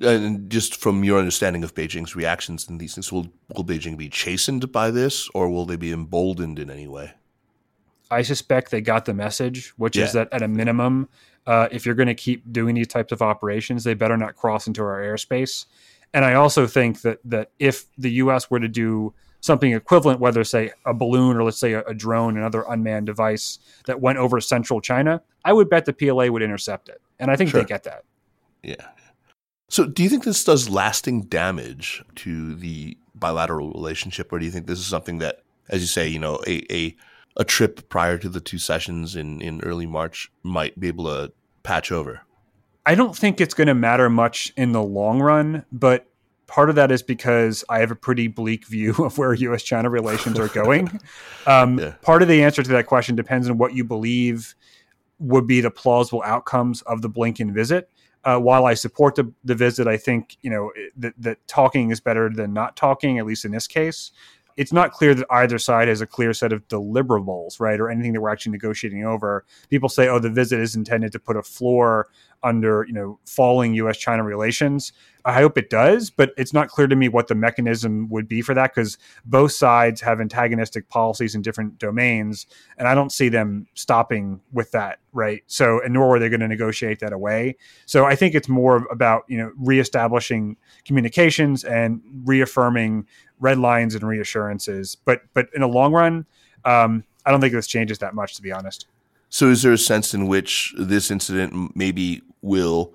And 0.00 0.48
just 0.48 0.76
from 0.76 1.04
your 1.04 1.18
understanding 1.18 1.62
of 1.62 1.74
Beijing's 1.74 2.16
reactions 2.16 2.66
and 2.68 2.80
these 2.80 2.94
things, 2.94 3.12
will 3.12 3.28
will 3.54 3.64
Beijing 3.64 3.98
be 3.98 4.08
chastened 4.08 4.72
by 4.72 4.90
this, 4.90 5.28
or 5.34 5.50
will 5.50 5.66
they 5.66 5.76
be 5.76 5.92
emboldened 5.92 6.58
in 6.58 6.70
any 6.70 6.88
way? 6.88 7.12
I 8.10 8.22
suspect 8.22 8.70
they 8.70 8.80
got 8.80 9.04
the 9.04 9.14
message, 9.14 9.68
which 9.76 9.96
is 9.96 10.14
that 10.14 10.28
at 10.32 10.42
a 10.42 10.48
minimum, 10.48 11.08
uh, 11.46 11.68
if 11.70 11.86
you're 11.86 11.94
going 11.94 12.08
to 12.08 12.14
keep 12.14 12.50
doing 12.52 12.74
these 12.74 12.88
types 12.88 13.12
of 13.12 13.22
operations, 13.22 13.84
they 13.84 13.94
better 13.94 14.16
not 14.16 14.36
cross 14.36 14.66
into 14.66 14.82
our 14.82 15.00
airspace. 15.00 15.66
And 16.12 16.24
I 16.24 16.34
also 16.34 16.66
think 16.66 17.02
that 17.02 17.20
that 17.24 17.50
if 17.58 17.86
the 17.96 18.10
U.S. 18.12 18.50
were 18.50 18.58
to 18.58 18.68
do 18.68 19.14
something 19.40 19.72
equivalent, 19.72 20.20
whether 20.20 20.44
say 20.44 20.72
a 20.84 20.94
balloon 20.94 21.36
or 21.36 21.44
let's 21.44 21.58
say 21.58 21.72
a, 21.72 21.82
a 21.82 21.94
drone, 21.94 22.36
another 22.36 22.64
unmanned 22.68 23.06
device 23.06 23.58
that 23.86 24.00
went 24.00 24.18
over 24.18 24.40
central 24.40 24.80
China, 24.80 25.22
I 25.44 25.52
would 25.52 25.68
bet 25.70 25.86
the 25.86 25.92
PLA 25.92 26.26
would 26.26 26.42
intercept 26.42 26.88
it. 26.88 27.00
And 27.18 27.30
I 27.30 27.36
think 27.36 27.50
Sure. 27.50 27.60
they 27.60 27.66
get 27.66 27.84
that. 27.84 28.04
Yeah. 28.62 28.88
So, 29.68 29.86
do 29.86 30.02
you 30.02 30.08
think 30.08 30.24
this 30.24 30.42
does 30.44 30.68
lasting 30.68 31.22
damage 31.22 32.02
to 32.16 32.54
the 32.54 32.96
bilateral 33.14 33.70
relationship, 33.70 34.32
or 34.32 34.38
do 34.38 34.44
you 34.44 34.50
think 34.50 34.66
this 34.66 34.78
is 34.78 34.86
something 34.86 35.18
that, 35.18 35.42
as 35.68 35.80
you 35.80 35.86
say, 35.86 36.08
you 36.08 36.18
know, 36.18 36.40
a 36.46 36.64
a, 36.72 36.96
a 37.36 37.44
trip 37.44 37.88
prior 37.88 38.18
to 38.18 38.28
the 38.28 38.40
two 38.40 38.58
sessions 38.58 39.14
in 39.14 39.40
in 39.40 39.60
early 39.62 39.86
March 39.86 40.30
might 40.42 40.78
be 40.80 40.88
able 40.88 41.04
to 41.04 41.32
patch 41.62 41.92
over? 41.92 42.22
I 42.84 42.94
don't 42.94 43.16
think 43.16 43.40
it's 43.40 43.54
going 43.54 43.68
to 43.68 43.74
matter 43.74 44.10
much 44.10 44.52
in 44.56 44.72
the 44.72 44.82
long 44.82 45.20
run, 45.20 45.64
but 45.70 46.09
part 46.50 46.68
of 46.68 46.74
that 46.74 46.90
is 46.90 47.00
because 47.00 47.64
I 47.68 47.78
have 47.78 47.92
a 47.92 47.94
pretty 47.94 48.26
bleak 48.26 48.66
view 48.66 48.92
of 48.98 49.16
where 49.16 49.32
U.S. 49.32 49.62
China 49.62 49.88
relations 49.88 50.38
are 50.38 50.48
going. 50.48 51.00
Um, 51.46 51.78
Yeah. 51.78 51.92
Part 52.02 52.22
of 52.22 52.28
the 52.28 52.42
answer 52.42 52.62
to 52.62 52.70
that 52.70 52.86
question 52.86 53.14
depends 53.16 53.48
on 53.48 53.56
what 53.56 53.72
you 53.72 53.84
believe 53.84 54.54
would 55.20 55.46
be 55.46 55.60
the 55.60 55.70
plausible 55.70 56.22
outcomes 56.24 56.82
of 56.82 57.02
the 57.02 57.08
Blinken 57.08 57.52
visit. 57.52 57.88
Uh, 58.24 58.38
while 58.38 58.66
I 58.66 58.74
support 58.74 59.14
the, 59.14 59.32
the 59.44 59.54
visit, 59.54 59.86
I 59.86 59.96
think 59.96 60.36
you 60.42 60.50
know 60.50 60.72
that, 60.98 61.14
that 61.18 61.38
talking 61.46 61.90
is 61.90 62.00
better 62.00 62.28
than 62.28 62.52
not 62.52 62.76
talking, 62.76 63.18
at 63.18 63.24
least 63.24 63.44
in 63.44 63.52
this 63.52 63.66
case. 63.66 64.10
It's 64.56 64.72
not 64.72 64.92
clear 64.92 65.14
that 65.14 65.26
either 65.30 65.58
side 65.58 65.88
has 65.88 66.00
a 66.00 66.06
clear 66.06 66.32
set 66.32 66.52
of 66.52 66.66
deliverables, 66.68 67.60
right, 67.60 67.80
or 67.80 67.90
anything 67.90 68.12
that 68.12 68.20
we're 68.20 68.30
actually 68.30 68.52
negotiating 68.52 69.04
over. 69.04 69.44
People 69.68 69.88
say, 69.88 70.08
"Oh, 70.08 70.18
the 70.18 70.30
visit 70.30 70.60
is 70.60 70.76
intended 70.76 71.12
to 71.12 71.18
put 71.18 71.36
a 71.36 71.42
floor 71.42 72.08
under 72.42 72.84
you 72.86 72.94
know 72.94 73.18
falling 73.24 73.74
U.S. 73.74 73.96
China 73.96 74.22
relations." 74.24 74.92
I 75.24 75.34
hope 75.34 75.58
it 75.58 75.70
does, 75.70 76.10
but 76.10 76.32
it's 76.36 76.52
not 76.52 76.68
clear 76.68 76.86
to 76.86 76.96
me 76.96 77.08
what 77.08 77.28
the 77.28 77.34
mechanism 77.34 78.08
would 78.08 78.26
be 78.26 78.40
for 78.42 78.54
that 78.54 78.74
because 78.74 78.96
both 79.24 79.52
sides 79.52 80.00
have 80.00 80.20
antagonistic 80.20 80.88
policies 80.88 81.34
in 81.34 81.42
different 81.42 81.78
domains, 81.78 82.46
and 82.78 82.88
I 82.88 82.94
don't 82.94 83.12
see 83.12 83.28
them 83.28 83.66
stopping 83.74 84.40
with 84.52 84.70
that, 84.72 84.98
right? 85.12 85.42
So, 85.46 85.80
and 85.82 85.92
nor 85.92 86.16
are 86.16 86.18
they 86.18 86.28
going 86.28 86.40
to 86.40 86.48
negotiate 86.48 87.00
that 87.00 87.12
away. 87.12 87.56
So, 87.86 88.04
I 88.04 88.16
think 88.16 88.34
it's 88.34 88.48
more 88.48 88.86
about 88.90 89.24
you 89.28 89.38
know 89.38 89.52
reestablishing 89.56 90.56
communications 90.84 91.64
and 91.64 92.00
reaffirming 92.24 93.06
red 93.40 93.58
lines 93.58 93.94
and 93.94 94.06
reassurances. 94.06 94.96
But 95.04 95.22
but 95.34 95.48
in 95.54 95.62
the 95.62 95.68
long 95.68 95.92
run, 95.92 96.26
um, 96.64 97.04
I 97.26 97.30
don't 97.30 97.40
think 97.40 97.52
this 97.52 97.66
changes 97.66 97.98
that 97.98 98.14
much, 98.14 98.34
to 98.36 98.42
be 98.42 98.52
honest. 98.52 98.86
So, 99.28 99.48
is 99.48 99.62
there 99.62 99.72
a 99.72 99.78
sense 99.78 100.14
in 100.14 100.26
which 100.26 100.74
this 100.76 101.10
incident 101.10 101.76
maybe 101.76 102.22
will 102.42 102.94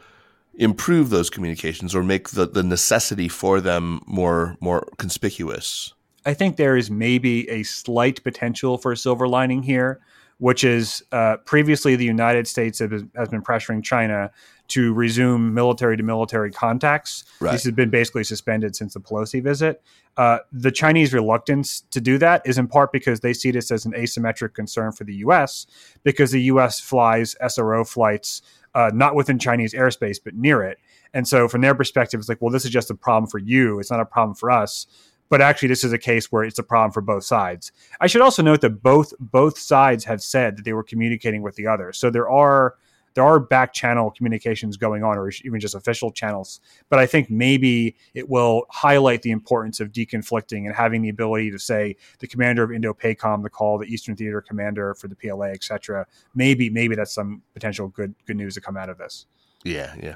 improve 0.55 1.09
those 1.09 1.29
communications 1.29 1.93
or 1.93 2.03
make 2.03 2.29
the, 2.29 2.47
the 2.47 2.63
necessity 2.63 3.27
for 3.27 3.61
them 3.61 4.01
more 4.05 4.57
more 4.59 4.87
conspicuous? 4.97 5.93
I 6.25 6.33
think 6.33 6.57
there 6.57 6.75
is 6.75 6.89
maybe 6.89 7.47
a 7.49 7.63
slight 7.63 8.23
potential 8.23 8.77
for 8.77 8.91
a 8.91 8.97
silver 8.97 9.27
lining 9.27 9.61
here, 9.61 9.99
which 10.39 10.63
is 10.63 11.03
uh, 11.11 11.37
previously 11.45 11.95
the 11.95 12.05
United 12.05 12.47
States 12.47 12.79
has 12.79 13.29
been 13.29 13.41
pressuring 13.41 13.83
China 13.83 14.31
to 14.69 14.93
resume 14.93 15.53
military 15.53 15.97
to 15.97 16.03
military 16.03 16.51
contacts. 16.51 17.23
Right. 17.39 17.51
This 17.51 17.63
has 17.65 17.73
been 17.73 17.89
basically 17.89 18.23
suspended 18.23 18.75
since 18.75 18.93
the 18.93 18.99
Pelosi 18.99 19.43
visit. 19.43 19.81
Uh, 20.17 20.39
the 20.51 20.71
Chinese 20.71 21.13
reluctance 21.13 21.81
to 21.91 21.99
do 21.99 22.17
that 22.17 22.41
is 22.45 22.57
in 22.57 22.67
part 22.67 22.91
because 22.91 23.19
they 23.19 23.33
see 23.33 23.51
this 23.51 23.69
as 23.71 23.85
an 23.85 23.91
asymmetric 23.93 24.53
concern 24.53 24.91
for 24.91 25.03
the 25.03 25.15
U.S. 25.15 25.67
because 26.03 26.31
the 26.31 26.41
U.S. 26.43 26.79
flies 26.79 27.35
SRO 27.41 27.87
flights 27.87 28.41
uh, 28.73 28.91
not 28.93 29.15
within 29.15 29.39
Chinese 29.39 29.73
airspace 29.73 30.17
but 30.23 30.33
near 30.33 30.63
it, 30.63 30.77
and 31.15 31.25
so 31.25 31.47
from 31.47 31.61
their 31.61 31.73
perspective, 31.73 32.19
it's 32.19 32.27
like, 32.27 32.41
well, 32.41 32.51
this 32.51 32.65
is 32.65 32.71
just 32.71 32.91
a 32.91 32.93
problem 32.93 33.29
for 33.29 33.39
you. 33.39 33.79
It's 33.79 33.89
not 33.89 34.01
a 34.01 34.05
problem 34.05 34.35
for 34.35 34.51
us. 34.51 34.85
But 35.29 35.41
actually, 35.41 35.69
this 35.69 35.83
is 35.83 35.93
a 35.93 35.97
case 35.97 36.31
where 36.31 36.43
it's 36.43 36.59
a 36.59 36.63
problem 36.63 36.91
for 36.91 37.01
both 37.01 37.23
sides. 37.23 37.71
I 37.99 38.05
should 38.05 38.21
also 38.21 38.43
note 38.43 38.61
that 38.61 38.83
both 38.83 39.11
both 39.19 39.57
sides 39.57 40.03
have 40.03 40.21
said 40.21 40.57
that 40.57 40.65
they 40.65 40.73
were 40.73 40.83
communicating 40.83 41.41
with 41.41 41.55
the 41.55 41.65
other. 41.65 41.93
So 41.93 42.11
there 42.11 42.29
are 42.29 42.75
there 43.15 43.23
are 43.23 43.39
back 43.39 43.73
channel 43.73 44.11
communications 44.11 44.77
going 44.77 45.03
on, 45.03 45.17
or 45.17 45.31
even 45.43 45.59
just 45.59 45.73
official 45.73 46.11
channels. 46.11 46.59
But 46.89 46.99
I 46.99 47.05
think 47.05 47.29
maybe 47.31 47.95
it 48.13 48.29
will 48.29 48.65
highlight 48.69 49.21
the 49.23 49.31
importance 49.31 49.79
of 49.79 49.91
deconflicting 49.91 50.65
and 50.65 50.75
having 50.75 51.01
the 51.01 51.09
ability 51.09 51.49
to 51.51 51.59
say 51.59 51.95
the 52.19 52.27
commander 52.27 52.63
of 52.63 52.71
Indo-PACOM, 52.71 53.41
the 53.41 53.49
call, 53.49 53.77
the 53.77 53.87
Eastern 53.87 54.15
Theater 54.15 54.41
commander 54.41 54.93
for 54.93 55.07
the 55.07 55.15
PLA, 55.15 55.47
etc. 55.47 56.05
Maybe 56.35 56.69
maybe 56.69 56.95
that's 56.95 57.13
some 57.13 57.41
potential 57.53 57.87
good 57.87 58.13
good 58.25 58.37
news 58.37 58.53
to 58.55 58.61
come 58.61 58.77
out 58.77 58.89
of 58.89 58.97
this. 58.97 59.25
Yeah, 59.63 59.95
yeah. 60.01 60.15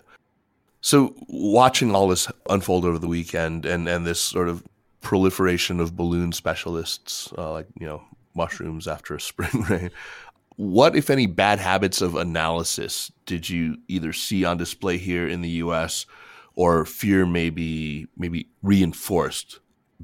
So 0.82 1.16
watching 1.28 1.96
all 1.96 2.08
this 2.08 2.30
unfold 2.50 2.86
over 2.86 3.00
the 3.00 3.08
weekend 3.08 3.66
and 3.66 3.88
and 3.88 4.06
this 4.06 4.20
sort 4.20 4.50
of 4.50 4.64
proliferation 5.02 5.80
of 5.80 5.96
balloon 5.96 6.32
specialists, 6.34 7.32
uh, 7.38 7.52
like 7.52 7.68
you 7.80 7.88
know 7.88 8.04
mushrooms 8.36 8.88
after 8.88 9.16
a 9.16 9.22
spring 9.22 9.64
rain. 9.70 9.92
What, 10.60 10.94
if 10.98 11.10
any, 11.10 11.26
bad 11.26 11.60
habits 11.60 12.02
of 12.02 12.16
analysis 12.16 13.14
did 13.26 13.50
you 13.50 13.78
either 13.88 14.12
see 14.12 14.44
on 14.44 14.58
display 14.58 14.98
here 14.98 15.26
in 15.26 15.40
the 15.40 15.48
U.S. 15.64 16.06
or 16.54 16.84
fear 16.84 17.26
maybe 17.26 18.08
maybe 18.18 18.50
reinforced 18.62 19.62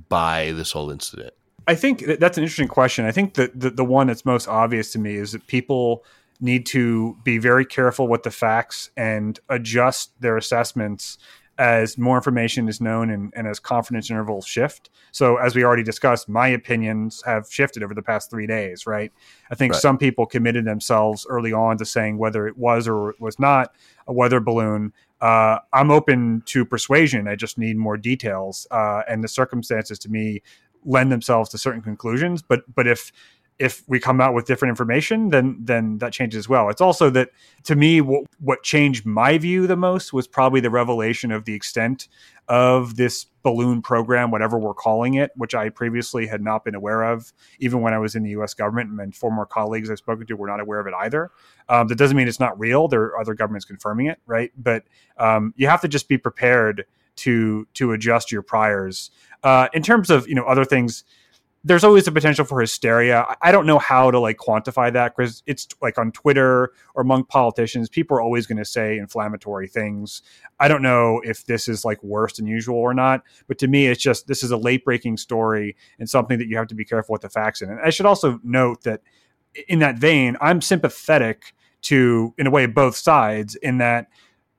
by 0.07 0.53
this 0.53 0.71
whole 0.71 0.91
incident? 0.91 1.33
I 1.67 1.75
think 1.75 2.05
that's 2.21 2.37
an 2.37 2.45
interesting 2.45 2.69
question. 2.69 3.03
I 3.03 3.11
think 3.11 3.33
that 3.33 3.59
the, 3.59 3.69
the 3.69 3.83
one 3.83 4.07
that's 4.07 4.23
most 4.23 4.47
obvious 4.47 4.93
to 4.93 4.99
me 4.99 5.15
is 5.15 5.33
that 5.33 5.45
people 5.47 6.05
need 6.39 6.65
to 6.67 7.17
be 7.25 7.37
very 7.37 7.65
careful 7.65 8.07
with 8.07 8.23
the 8.23 8.31
facts 8.31 8.91
and 8.95 9.37
adjust 9.49 10.21
their 10.21 10.37
assessments 10.37 11.17
as 11.57 11.97
more 11.97 12.17
information 12.17 12.67
is 12.67 12.81
known 12.81 13.09
and, 13.09 13.33
and, 13.35 13.47
as 13.47 13.59
confidence 13.59 14.09
intervals 14.09 14.45
shift. 14.45 14.89
So, 15.11 15.37
as 15.37 15.55
we 15.55 15.63
already 15.63 15.83
discussed, 15.83 16.27
my 16.27 16.47
opinions 16.49 17.23
have 17.25 17.47
shifted 17.49 17.83
over 17.83 17.93
the 17.93 18.01
past 18.01 18.29
three 18.29 18.47
days, 18.47 18.85
right? 18.85 19.11
I 19.49 19.55
think 19.55 19.73
right. 19.73 19.81
some 19.81 19.97
people 19.97 20.25
committed 20.25 20.65
themselves 20.65 21.25
early 21.29 21.53
on 21.53 21.77
to 21.77 21.85
saying 21.85 22.17
whether 22.17 22.47
it 22.47 22.57
was 22.57 22.87
or 22.87 23.15
was 23.19 23.39
not 23.39 23.73
a 24.07 24.13
weather 24.13 24.39
balloon. 24.39 24.91
Uh, 25.21 25.59
I'm 25.71 25.91
open 25.91 26.43
to 26.47 26.65
persuasion. 26.65 27.27
I 27.27 27.35
just 27.35 27.57
need 27.57 27.77
more 27.77 27.97
details. 27.97 28.67
Uh, 28.69 29.01
and 29.07 29.23
the 29.23 29.27
circumstances 29.27 29.97
to 29.99 30.09
me 30.09 30.41
lend 30.83 31.11
themselves 31.11 31.49
to 31.49 31.57
certain 31.57 31.81
conclusions. 31.81 32.41
But, 32.41 32.63
but 32.75 32.85
if 32.85 33.11
if 33.57 33.83
we 33.87 33.99
come 33.99 34.19
out 34.19 34.33
with 34.33 34.45
different 34.45 34.69
information, 34.71 35.29
then 35.29 35.57
then 35.61 35.97
that 35.99 36.11
changes 36.11 36.39
as 36.39 36.49
well. 36.49 36.69
It's 36.69 36.81
also 36.81 37.09
that 37.11 37.29
to 37.63 37.75
me, 37.75 38.01
what, 38.01 38.25
what 38.39 38.63
changed 38.63 39.05
my 39.05 39.37
view 39.37 39.65
the 39.65 39.77
most 39.77 40.11
was 40.11 40.27
probably 40.27 40.59
the 40.59 40.69
revelation 40.69 41.31
of 41.31 41.45
the 41.45 41.53
extent 41.53 42.09
of 42.47 42.97
this 42.97 43.25
balloon 43.43 43.81
program, 43.81 44.29
whatever 44.29 44.59
we're 44.59 44.73
calling 44.73 45.15
it, 45.15 45.31
which 45.35 45.55
I 45.55 45.69
previously 45.69 46.27
had 46.27 46.41
not 46.41 46.65
been 46.65 46.75
aware 46.75 47.03
of, 47.03 47.31
even 47.59 47.81
when 47.81 47.93
I 47.93 47.97
was 47.97 48.15
in 48.15 48.23
the 48.23 48.31
U.S. 48.31 48.53
government. 48.53 48.99
And 48.99 49.15
former 49.15 49.45
colleagues 49.45 49.89
I've 49.89 49.99
spoken 49.99 50.27
to 50.27 50.35
were 50.35 50.47
not 50.47 50.59
aware 50.59 50.79
of 50.79 50.87
it 50.87 50.93
either. 50.93 51.31
Um, 51.69 51.87
that 51.87 51.97
doesn't 51.97 52.17
mean 52.17 52.27
it's 52.27 52.39
not 52.39 52.59
real. 52.59 52.87
There 52.87 53.03
are 53.03 53.19
other 53.19 53.33
governments 53.33 53.65
confirming 53.65 54.07
it, 54.07 54.19
right? 54.25 54.51
But 54.57 54.83
um, 55.17 55.53
you 55.55 55.67
have 55.67 55.81
to 55.81 55.87
just 55.87 56.09
be 56.09 56.17
prepared 56.17 56.85
to 57.17 57.65
to 57.75 57.93
adjust 57.93 58.31
your 58.31 58.41
priors. 58.41 59.11
Uh, 59.43 59.69
in 59.73 59.81
terms 59.81 60.09
of 60.09 60.27
you 60.27 60.35
know 60.35 60.43
other 60.43 60.65
things 60.65 61.05
there's 61.65 61.83
always 61.83 62.07
a 62.07 62.11
potential 62.11 62.45
for 62.45 62.61
hysteria. 62.61 63.25
I 63.41 63.51
don't 63.51 63.65
know 63.65 63.79
how 63.79 64.11
to 64.11 64.19
like 64.19 64.37
quantify 64.37 64.93
that 64.93 65.15
because 65.15 65.41
it's 65.47 65.67
like 65.81 65.97
on 65.97 66.11
Twitter 66.11 66.71
or 66.93 67.01
among 67.01 67.23
politicians, 67.23 67.89
people 67.89 68.15
are 68.15 68.21
always 68.21 68.45
going 68.45 68.59
to 68.59 68.65
say 68.65 68.99
inflammatory 68.99 69.67
things. 69.67 70.21
I 70.59 70.67
don't 70.67 70.83
know 70.83 71.21
if 71.25 71.43
this 71.47 71.67
is 71.67 71.83
like 71.83 72.03
worse 72.03 72.33
than 72.33 72.45
usual 72.45 72.77
or 72.77 72.93
not, 72.93 73.23
but 73.47 73.57
to 73.57 73.67
me, 73.67 73.87
it's 73.87 74.01
just 74.01 74.27
this 74.27 74.43
is 74.43 74.51
a 74.51 74.57
late 74.57 74.85
breaking 74.85 75.17
story 75.17 75.75
and 75.97 76.07
something 76.07 76.37
that 76.37 76.47
you 76.47 76.55
have 76.55 76.67
to 76.67 76.75
be 76.75 76.85
careful 76.85 77.13
with 77.13 77.23
the 77.23 77.29
facts 77.29 77.63
in. 77.63 77.71
And 77.71 77.79
I 77.83 77.89
should 77.89 78.05
also 78.05 78.39
note 78.43 78.83
that 78.83 79.01
in 79.67 79.79
that 79.79 79.97
vein, 79.97 80.37
I'm 80.41 80.61
sympathetic 80.61 81.55
to, 81.83 82.35
in 82.37 82.45
a 82.45 82.51
way, 82.51 82.67
both 82.67 82.95
sides 82.95 83.55
in 83.55 83.79
that 83.79 84.07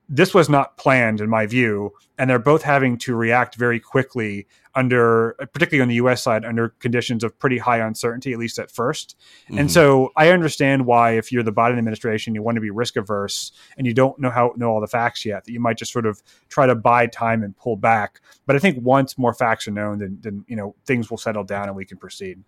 this 0.09 0.33
was 0.33 0.49
not 0.49 0.77
planned 0.77 1.19
in 1.19 1.29
my 1.29 1.45
view 1.45 1.91
and 2.17 2.29
they're 2.29 2.39
both 2.39 2.63
having 2.63 2.97
to 2.97 3.15
react 3.15 3.55
very 3.55 3.79
quickly 3.79 4.47
under 4.75 5.35
particularly 5.53 5.81
on 5.81 5.87
the 5.87 5.95
US 5.95 6.23
side 6.23 6.45
under 6.45 6.69
conditions 6.79 7.23
of 7.23 7.37
pretty 7.39 7.57
high 7.57 7.79
uncertainty 7.79 8.31
at 8.31 8.39
least 8.39 8.59
at 8.59 8.71
1st 8.71 9.15
mm-hmm. 9.15 9.57
and 9.57 9.71
so 9.71 10.11
I 10.15 10.29
understand 10.29 10.85
why 10.85 11.11
if 11.11 11.31
you're 11.31 11.43
the 11.43 11.53
Biden 11.53 11.77
administration 11.77 12.35
you 12.35 12.41
want 12.41 12.55
to 12.55 12.61
be 12.61 12.69
risk 12.69 12.95
averse 12.95 13.51
and 13.77 13.85
you 13.85 13.93
don't 13.93 14.17
know 14.19 14.29
how 14.29 14.53
know 14.55 14.69
all 14.69 14.81
the 14.81 14.87
facts 14.87 15.25
yet 15.25 15.45
that 15.45 15.51
you 15.51 15.59
might 15.59 15.77
just 15.77 15.91
sort 15.91 16.05
of 16.05 16.21
try 16.49 16.65
to 16.65 16.75
buy 16.75 17.07
time 17.07 17.43
and 17.43 17.55
pull 17.57 17.75
back. 17.75 18.21
But 18.45 18.55
I 18.55 18.59
think 18.59 18.77
once 18.81 19.17
more 19.17 19.33
facts 19.33 19.67
are 19.67 19.71
known 19.71 19.99
then 19.99 20.17
then 20.21 20.45
you 20.47 20.55
know 20.55 20.75
things 20.85 21.09
will 21.09 21.17
settle 21.17 21.43
down 21.43 21.67
and 21.67 21.75
we 21.75 21.85
can 21.85 21.97
proceed 21.97 22.43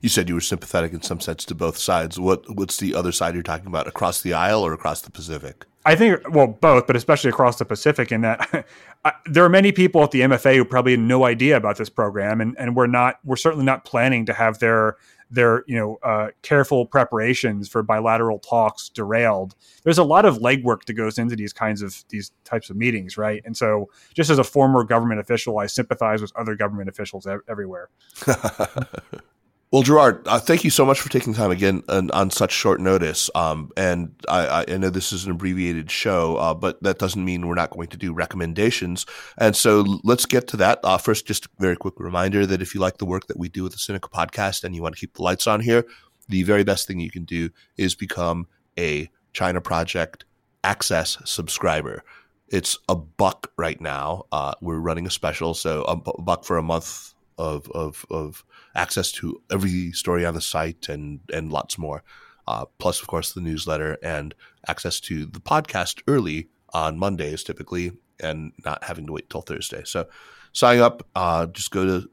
you 0.00 0.08
said 0.08 0.28
you 0.28 0.34
were 0.34 0.40
sympathetic 0.40 0.92
in 0.92 1.02
some 1.02 1.20
sense 1.20 1.44
to 1.46 1.54
both 1.54 1.78
sides. 1.78 2.18
What 2.18 2.54
what's 2.54 2.76
the 2.76 2.94
other 2.94 3.12
side 3.12 3.34
you're 3.34 3.42
talking 3.42 3.66
about? 3.66 3.86
Across 3.86 4.22
the 4.22 4.34
aisle 4.34 4.62
or 4.62 4.72
across 4.72 5.00
the 5.00 5.10
Pacific? 5.10 5.64
I 5.84 5.94
think 5.94 6.20
well 6.28 6.48
both, 6.48 6.86
but 6.86 6.96
especially 6.96 7.30
across 7.30 7.58
the 7.58 7.64
Pacific. 7.64 8.12
In 8.12 8.20
that 8.22 8.66
there 9.26 9.44
are 9.44 9.48
many 9.48 9.72
people 9.72 10.02
at 10.02 10.10
the 10.10 10.20
MFA 10.22 10.56
who 10.56 10.64
probably 10.64 10.92
had 10.92 11.00
no 11.00 11.24
idea 11.24 11.56
about 11.56 11.78
this 11.78 11.88
program, 11.88 12.40
and 12.40 12.56
and 12.58 12.76
we're 12.76 12.86
not 12.86 13.20
we're 13.24 13.36
certainly 13.36 13.64
not 13.64 13.84
planning 13.84 14.26
to 14.26 14.32
have 14.32 14.58
their 14.58 14.96
their 15.30 15.64
you 15.66 15.76
know 15.76 15.98
uh, 16.02 16.28
careful 16.42 16.86
preparations 16.86 17.68
for 17.68 17.82
bilateral 17.82 18.38
talks 18.38 18.88
derailed. 18.88 19.54
There's 19.82 19.98
a 19.98 20.04
lot 20.04 20.24
of 20.24 20.38
legwork 20.38 20.84
that 20.84 20.94
goes 20.94 21.18
into 21.18 21.36
these 21.36 21.52
kinds 21.52 21.82
of 21.82 22.04
these 22.08 22.32
types 22.44 22.70
of 22.70 22.76
meetings, 22.76 23.16
right? 23.16 23.42
And 23.44 23.56
so, 23.56 23.88
just 24.14 24.30
as 24.30 24.38
a 24.38 24.44
former 24.44 24.84
government 24.84 25.20
official, 25.20 25.58
I 25.58 25.66
sympathize 25.66 26.20
with 26.20 26.32
other 26.36 26.54
government 26.54 26.88
officials 26.88 27.26
everywhere. 27.48 27.88
Well, 29.72 29.82
Gerard, 29.82 30.22
uh, 30.28 30.38
thank 30.38 30.62
you 30.62 30.70
so 30.70 30.84
much 30.84 31.00
for 31.00 31.08
taking 31.08 31.34
time 31.34 31.50
again 31.50 31.82
on, 31.88 32.08
on 32.12 32.30
such 32.30 32.52
short 32.52 32.80
notice. 32.80 33.28
Um, 33.34 33.72
and 33.76 34.14
I, 34.28 34.64
I, 34.68 34.76
know 34.76 34.90
this 34.90 35.12
is 35.12 35.24
an 35.24 35.32
abbreviated 35.32 35.90
show, 35.90 36.36
uh, 36.36 36.54
but 36.54 36.80
that 36.84 37.00
doesn't 37.00 37.24
mean 37.24 37.46
we're 37.46 37.56
not 37.56 37.70
going 37.70 37.88
to 37.88 37.96
do 37.96 38.12
recommendations. 38.12 39.06
And 39.38 39.56
so 39.56 39.84
let's 40.04 40.24
get 40.24 40.46
to 40.48 40.56
that. 40.58 40.78
Uh, 40.84 40.98
first, 40.98 41.26
just 41.26 41.46
a 41.46 41.48
very 41.58 41.76
quick 41.76 41.94
reminder 41.98 42.46
that 42.46 42.62
if 42.62 42.76
you 42.76 42.80
like 42.80 42.98
the 42.98 43.06
work 43.06 43.26
that 43.26 43.40
we 43.40 43.48
do 43.48 43.64
with 43.64 43.72
the 43.72 43.78
Sinica 43.78 44.08
podcast 44.08 44.62
and 44.62 44.72
you 44.76 44.82
want 44.82 44.94
to 44.94 45.00
keep 45.00 45.14
the 45.14 45.24
lights 45.24 45.48
on 45.48 45.60
here, 45.60 45.84
the 46.28 46.44
very 46.44 46.62
best 46.62 46.86
thing 46.86 47.00
you 47.00 47.10
can 47.10 47.24
do 47.24 47.50
is 47.76 47.96
become 47.96 48.46
a 48.78 49.10
China 49.32 49.60
Project 49.60 50.24
Access 50.62 51.18
subscriber. 51.24 52.04
It's 52.48 52.78
a 52.88 52.94
buck 52.94 53.50
right 53.56 53.80
now. 53.80 54.26
Uh, 54.30 54.54
we're 54.60 54.78
running 54.78 55.08
a 55.08 55.10
special, 55.10 55.54
so 55.54 55.82
a 55.84 55.96
buck 55.96 56.44
for 56.44 56.56
a 56.56 56.62
month 56.62 57.14
of 57.38 57.68
of 57.72 58.06
of 58.10 58.44
access 58.76 59.10
to 59.12 59.42
every 59.50 59.92
story 59.92 60.24
on 60.24 60.34
the 60.34 60.40
site 60.40 60.88
and 60.88 61.20
and 61.32 61.52
lots 61.52 61.78
more. 61.78 62.02
Uh, 62.48 62.64
plus, 62.78 63.00
of 63.00 63.08
course, 63.08 63.32
the 63.32 63.40
newsletter 63.40 63.98
and 64.02 64.34
access 64.68 65.00
to 65.00 65.26
the 65.26 65.40
podcast 65.40 66.02
early 66.06 66.48
on 66.72 66.96
Mondays, 66.96 67.42
typically, 67.42 67.90
and 68.20 68.52
not 68.64 68.84
having 68.84 69.06
to 69.06 69.12
wait 69.12 69.28
till 69.28 69.40
Thursday. 69.40 69.82
So, 69.84 70.06
sign 70.52 70.78
up. 70.78 71.04
Uh, 71.16 71.46
just 71.46 71.72
go 71.72 71.84
to 71.84 72.08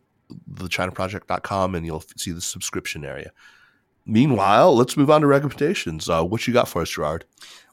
thechinaproject.com 0.51 1.75
and 1.75 1.85
you'll 1.85 2.03
see 2.17 2.31
the 2.31 2.41
subscription 2.41 3.05
area. 3.05 3.31
Meanwhile, 4.05 4.75
let's 4.75 4.97
move 4.97 5.09
on 5.09 5.21
to 5.21 5.27
recommendations. 5.27 6.09
Uh, 6.09 6.23
what 6.23 6.45
you 6.47 6.53
got 6.53 6.67
for 6.67 6.81
us, 6.81 6.89
Gerard? 6.89 7.25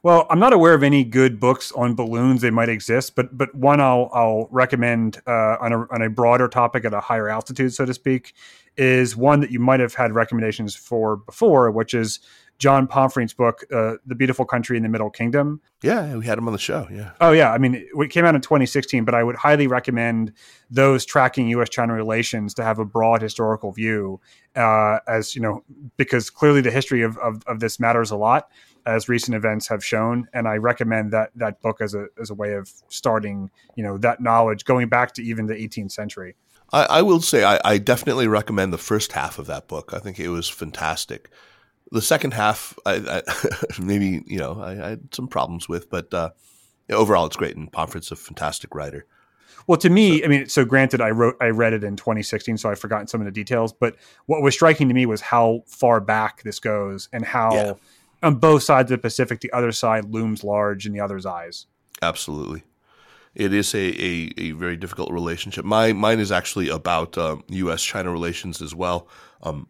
Well, 0.02 0.26
I'm 0.30 0.38
not 0.38 0.52
aware 0.52 0.72
of 0.72 0.82
any 0.82 1.04
good 1.04 1.38
books 1.38 1.72
on 1.72 1.94
balloons. 1.94 2.40
They 2.40 2.50
might 2.50 2.70
exist, 2.70 3.14
but 3.14 3.36
but 3.36 3.54
one 3.54 3.80
I'll 3.80 4.08
I'll 4.14 4.48
recommend 4.50 5.20
uh, 5.26 5.56
on 5.60 5.72
a 5.72 5.78
on 5.90 6.02
a 6.02 6.08
broader 6.08 6.48
topic 6.48 6.84
at 6.84 6.94
a 6.94 7.00
higher 7.00 7.28
altitude, 7.28 7.74
so 7.74 7.84
to 7.84 7.92
speak, 7.92 8.32
is 8.76 9.16
one 9.16 9.40
that 9.40 9.50
you 9.50 9.58
might 9.58 9.80
have 9.80 9.94
had 9.94 10.14
recommendations 10.14 10.74
for 10.74 11.16
before, 11.16 11.70
which 11.70 11.92
is 11.92 12.20
John 12.60 12.86
Pomfret's 12.86 13.32
book, 13.32 13.64
uh, 13.72 13.94
"The 14.06 14.14
Beautiful 14.14 14.44
Country 14.44 14.76
in 14.76 14.82
the 14.82 14.88
Middle 14.88 15.10
Kingdom." 15.10 15.62
Yeah, 15.82 16.14
we 16.16 16.26
had 16.26 16.36
him 16.36 16.46
on 16.46 16.52
the 16.52 16.58
show. 16.58 16.86
Yeah. 16.92 17.12
Oh 17.20 17.32
yeah, 17.32 17.52
I 17.52 17.58
mean, 17.58 17.74
it 17.74 18.10
came 18.10 18.26
out 18.26 18.34
in 18.34 18.42
2016, 18.42 19.04
but 19.04 19.14
I 19.14 19.24
would 19.24 19.34
highly 19.34 19.66
recommend 19.66 20.32
those 20.70 21.06
tracking 21.06 21.48
U.S.-China 21.48 21.96
relations 21.96 22.52
to 22.54 22.62
have 22.62 22.78
a 22.78 22.84
broad 22.84 23.22
historical 23.22 23.72
view, 23.72 24.20
uh, 24.54 24.98
as 25.08 25.34
you 25.34 25.40
know, 25.40 25.64
because 25.96 26.28
clearly 26.28 26.60
the 26.60 26.70
history 26.70 27.02
of, 27.02 27.16
of, 27.18 27.42
of 27.46 27.60
this 27.60 27.80
matters 27.80 28.10
a 28.10 28.16
lot, 28.16 28.50
as 28.84 29.08
recent 29.08 29.34
events 29.34 29.66
have 29.68 29.82
shown, 29.82 30.28
and 30.34 30.46
I 30.46 30.56
recommend 30.56 31.12
that 31.12 31.30
that 31.36 31.62
book 31.62 31.80
as 31.80 31.94
a 31.94 32.08
as 32.20 32.28
a 32.28 32.34
way 32.34 32.52
of 32.52 32.70
starting, 32.88 33.50
you 33.74 33.82
know, 33.82 33.96
that 33.98 34.20
knowledge 34.20 34.66
going 34.66 34.90
back 34.90 35.14
to 35.14 35.22
even 35.22 35.46
the 35.46 35.54
18th 35.54 35.92
century. 35.92 36.36
I, 36.72 36.84
I 36.84 37.02
will 37.02 37.20
say 37.20 37.42
I, 37.42 37.58
I, 37.64 37.78
definitely 37.78 38.28
recommend 38.28 38.72
the 38.72 38.78
first 38.78 39.12
half 39.12 39.40
of 39.40 39.46
that 39.46 39.66
book. 39.66 39.92
I 39.92 39.98
think 39.98 40.20
it 40.20 40.28
was 40.28 40.48
fantastic. 40.48 41.28
The 41.92 42.02
second 42.02 42.34
half, 42.34 42.78
I, 42.86 43.22
maybe 43.80 44.22
you 44.26 44.38
know, 44.38 44.60
I, 44.60 44.74
had 44.74 45.14
some 45.14 45.26
problems 45.28 45.68
with, 45.68 45.90
but 45.90 46.12
uh, 46.14 46.30
overall, 46.90 47.26
it's 47.26 47.36
great. 47.36 47.56
And 47.56 47.70
Pomfret's 47.70 48.12
a 48.12 48.16
fantastic 48.16 48.74
writer. 48.74 49.06
Well, 49.66 49.78
to 49.78 49.90
me, 49.90 50.20
so, 50.20 50.24
I 50.24 50.28
mean, 50.28 50.48
so 50.48 50.64
granted, 50.64 51.00
I 51.00 51.10
wrote, 51.10 51.36
I 51.40 51.48
read 51.48 51.72
it 51.72 51.84
in 51.84 51.96
2016, 51.96 52.58
so 52.58 52.70
I've 52.70 52.78
forgotten 52.78 53.06
some 53.06 53.20
of 53.20 53.24
the 53.24 53.32
details. 53.32 53.72
But 53.72 53.96
what 54.26 54.42
was 54.42 54.54
striking 54.54 54.88
to 54.88 54.94
me 54.94 55.06
was 55.06 55.20
how 55.20 55.64
far 55.66 56.00
back 56.00 56.42
this 56.42 56.60
goes, 56.60 57.08
and 57.12 57.24
how 57.24 57.54
yeah. 57.54 57.72
on 58.22 58.36
both 58.36 58.62
sides 58.62 58.90
of 58.90 58.98
the 58.98 59.02
Pacific, 59.02 59.40
the 59.40 59.52
other 59.52 59.72
side 59.72 60.06
looms 60.06 60.44
large 60.44 60.86
in 60.86 60.92
the 60.92 61.00
other's 61.00 61.26
eyes. 61.26 61.66
Absolutely 62.02 62.64
it 63.34 63.54
is 63.54 63.74
a, 63.74 63.78
a, 63.78 64.32
a, 64.38 64.50
very 64.52 64.76
difficult 64.76 65.10
relationship. 65.12 65.64
My 65.64 65.92
mine 65.92 66.18
is 66.18 66.32
actually 66.32 66.68
about 66.68 67.16
um, 67.16 67.44
U.S. 67.48 67.82
China 67.82 68.10
relations 68.10 68.60
as 68.60 68.74
well. 68.74 69.08
Um, 69.42 69.68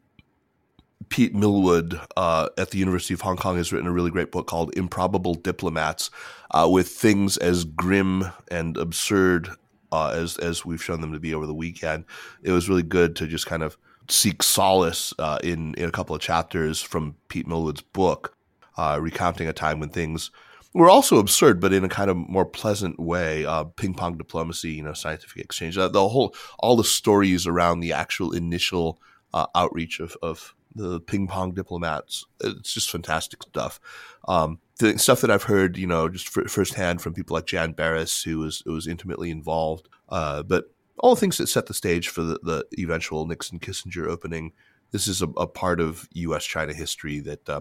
Pete 1.11 1.35
Millwood 1.35 2.01
uh, 2.17 2.49
at 2.57 2.71
the 2.71 2.79
University 2.79 3.15
of 3.15 3.21
Hong 3.21 3.37
Kong 3.37 3.57
has 3.57 3.73
written 3.73 3.89
a 3.89 3.93
really 3.93 4.13
great 4.13 4.31
book 4.31 4.47
called 4.47 4.73
Improbable 4.77 5.35
Diplomats, 5.35 6.09
uh, 6.53 6.69
with 6.71 6.89
things 6.89 7.37
as 7.37 7.65
grim 7.65 8.31
and 8.49 8.77
absurd 8.77 9.51
uh, 9.93 10.11
as 10.11 10.39
as 10.39 10.65
we've 10.65 10.83
shown 10.83 11.01
them 11.01 11.13
to 11.13 11.21
be 11.21 11.35
over 11.35 11.47
the 11.47 11.55
weekend. 11.55 12.05
It 12.43 12.53
was 12.53 12.69
really 12.69 12.85
good 12.85 13.17
to 13.17 13.27
just 13.27 13.47
kind 13.47 13.65
of 13.65 13.77
seek 14.09 14.43
solace 14.43 15.13
uh, 15.19 15.39
in 15.43 15.75
in 15.75 15.89
a 15.89 15.93
couple 15.93 16.15
of 16.15 16.23
chapters 16.23 16.81
from 16.81 17.17
Pete 17.29 17.47
Millwood's 17.47 17.83
book, 17.83 18.37
uh, 18.77 18.99
recounting 19.01 19.49
a 19.49 19.53
time 19.53 19.81
when 19.81 19.91
things 19.91 20.31
were 20.75 20.89
also 20.89 21.19
absurd, 21.19 21.61
but 21.61 21.73
in 21.73 21.85
a 21.85 21.89
kind 21.89 22.11
of 22.11 22.17
more 22.17 22.45
pleasant 22.45 23.01
way. 23.01 23.45
Uh, 23.45 23.65
ping 23.65 23.95
pong 23.95 24.17
diplomacy, 24.17 24.71
you 24.71 24.83
know, 24.83 24.93
scientific 24.93 25.43
exchange, 25.43 25.77
uh, 25.77 25.89
the 25.89 26.09
whole, 26.09 26.35
all 26.61 26.77
the 26.77 26.85
stories 26.85 27.49
around 27.49 27.81
the 27.81 27.93
actual 27.93 28.33
initial 28.33 29.01
uh, 29.35 29.47
outreach 29.57 29.99
of, 29.99 30.17
of 30.23 30.55
the 30.75 31.01
ping 31.01 31.27
pong 31.27 31.53
diplomats. 31.53 32.25
It's 32.41 32.73
just 32.73 32.91
fantastic 32.91 33.43
stuff. 33.43 33.81
Um, 34.29 34.59
the 34.79 34.99
stuff 34.99 35.21
that 35.21 35.31
I've 35.31 35.45
heard, 35.45 35.77
you 35.77 35.87
know, 35.87 36.09
just 36.09 36.29
firsthand 36.29 37.03
from 37.03 37.15
people 37.15 37.35
like 37.35 37.47
Jan 37.47 37.75
Berris, 37.75 38.25
who 38.25 38.39
was 38.39 38.63
was 38.65 38.87
intimately 38.87 39.31
involved. 39.31 39.89
Uh, 40.09 40.43
but 40.43 40.65
all 40.99 41.15
the 41.15 41.21
things 41.21 41.39
that 41.39 41.49
set 41.49 41.67
the 41.67 41.75
stage 41.75 42.09
for 42.09 42.23
the, 42.23 42.39
the 42.43 42.65
eventual 42.83 43.27
Nixon 43.27 43.59
Kissinger 43.59 44.07
opening. 44.07 44.53
This 44.93 45.07
is 45.07 45.23
a, 45.23 45.29
a 45.37 45.47
part 45.47 45.81
of 45.81 46.09
U.S. 46.13 46.45
China 46.45 46.75
history 46.75 47.21
that 47.21 47.49
uh, 47.49 47.61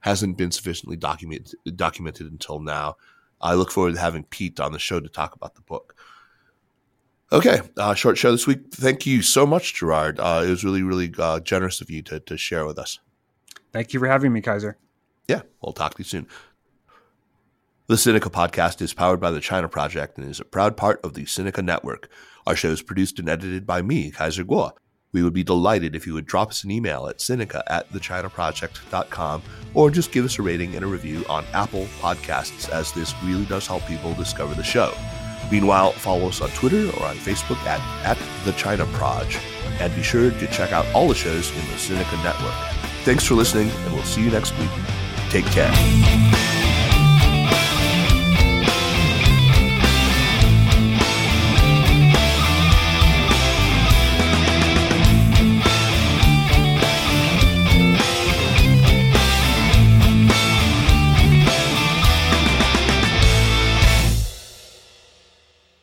hasn't 0.00 0.36
been 0.36 0.50
sufficiently 0.50 0.96
documented 0.96 1.54
documented 1.76 2.30
until 2.30 2.60
now. 2.60 2.96
I 3.40 3.54
look 3.54 3.70
forward 3.70 3.94
to 3.94 4.00
having 4.00 4.24
Pete 4.24 4.60
on 4.60 4.72
the 4.72 4.78
show 4.78 5.00
to 5.00 5.08
talk 5.08 5.34
about 5.34 5.54
the 5.54 5.62
book. 5.62 5.94
Okay, 7.32 7.60
uh, 7.76 7.94
short 7.94 8.18
show 8.18 8.32
this 8.32 8.46
week. 8.46 8.72
Thank 8.72 9.06
you 9.06 9.22
so 9.22 9.46
much, 9.46 9.74
Gerard. 9.74 10.18
Uh, 10.18 10.42
it 10.44 10.50
was 10.50 10.64
really, 10.64 10.82
really 10.82 11.12
uh, 11.16 11.38
generous 11.40 11.80
of 11.80 11.88
you 11.88 12.02
to, 12.02 12.18
to 12.20 12.36
share 12.36 12.66
with 12.66 12.78
us. 12.78 12.98
Thank 13.72 13.92
you 13.92 14.00
for 14.00 14.08
having 14.08 14.32
me, 14.32 14.40
Kaiser. 14.40 14.76
Yeah, 15.28 15.42
we'll 15.62 15.72
talk 15.72 15.94
to 15.94 16.00
you 16.00 16.04
soon. 16.04 16.26
The 17.86 17.94
Sinica 17.94 18.30
podcast 18.30 18.82
is 18.82 18.92
powered 18.92 19.20
by 19.20 19.30
the 19.30 19.40
China 19.40 19.68
Project 19.68 20.18
and 20.18 20.28
is 20.28 20.40
a 20.40 20.44
proud 20.44 20.76
part 20.76 21.00
of 21.04 21.14
the 21.14 21.24
Sinica 21.24 21.64
Network. 21.64 22.08
Our 22.46 22.56
show 22.56 22.70
is 22.70 22.82
produced 22.82 23.20
and 23.20 23.28
edited 23.28 23.66
by 23.66 23.82
me, 23.82 24.10
Kaiser 24.10 24.44
Kuo. 24.44 24.72
We 25.12 25.22
would 25.22 25.32
be 25.32 25.42
delighted 25.44 25.94
if 25.94 26.06
you 26.06 26.14
would 26.14 26.26
drop 26.26 26.50
us 26.50 26.64
an 26.64 26.70
email 26.70 27.06
at 27.06 27.18
Sinica 27.18 27.62
at 27.66 27.90
thechinaproject.com 27.90 29.42
or 29.74 29.90
just 29.90 30.12
give 30.12 30.24
us 30.24 30.38
a 30.38 30.42
rating 30.42 30.74
and 30.74 30.84
a 30.84 30.88
review 30.88 31.24
on 31.28 31.44
Apple 31.52 31.86
Podcasts, 32.00 32.68
as 32.70 32.92
this 32.92 33.14
really 33.24 33.44
does 33.46 33.66
help 33.66 33.84
people 33.86 34.14
discover 34.14 34.54
the 34.54 34.62
show. 34.62 34.92
Meanwhile, 35.50 35.92
follow 35.92 36.28
us 36.28 36.40
on 36.40 36.50
Twitter 36.50 36.88
or 36.98 37.06
on 37.06 37.16
Facebook 37.16 37.58
at, 37.66 37.80
at 38.06 38.18
The 38.44 38.52
China 38.52 38.86
Proj. 38.92 39.38
And 39.80 39.94
be 39.94 40.02
sure 40.02 40.30
to 40.30 40.46
check 40.48 40.72
out 40.72 40.86
all 40.94 41.08
the 41.08 41.14
shows 41.14 41.50
in 41.50 41.56
the 41.66 41.74
Sinica 41.74 42.22
Network. 42.22 42.54
Thanks 43.04 43.24
for 43.24 43.34
listening, 43.34 43.70
and 43.70 43.94
we'll 43.94 44.04
see 44.04 44.22
you 44.22 44.30
next 44.30 44.56
week. 44.58 44.70
Take 45.30 45.46
care. 45.46 46.59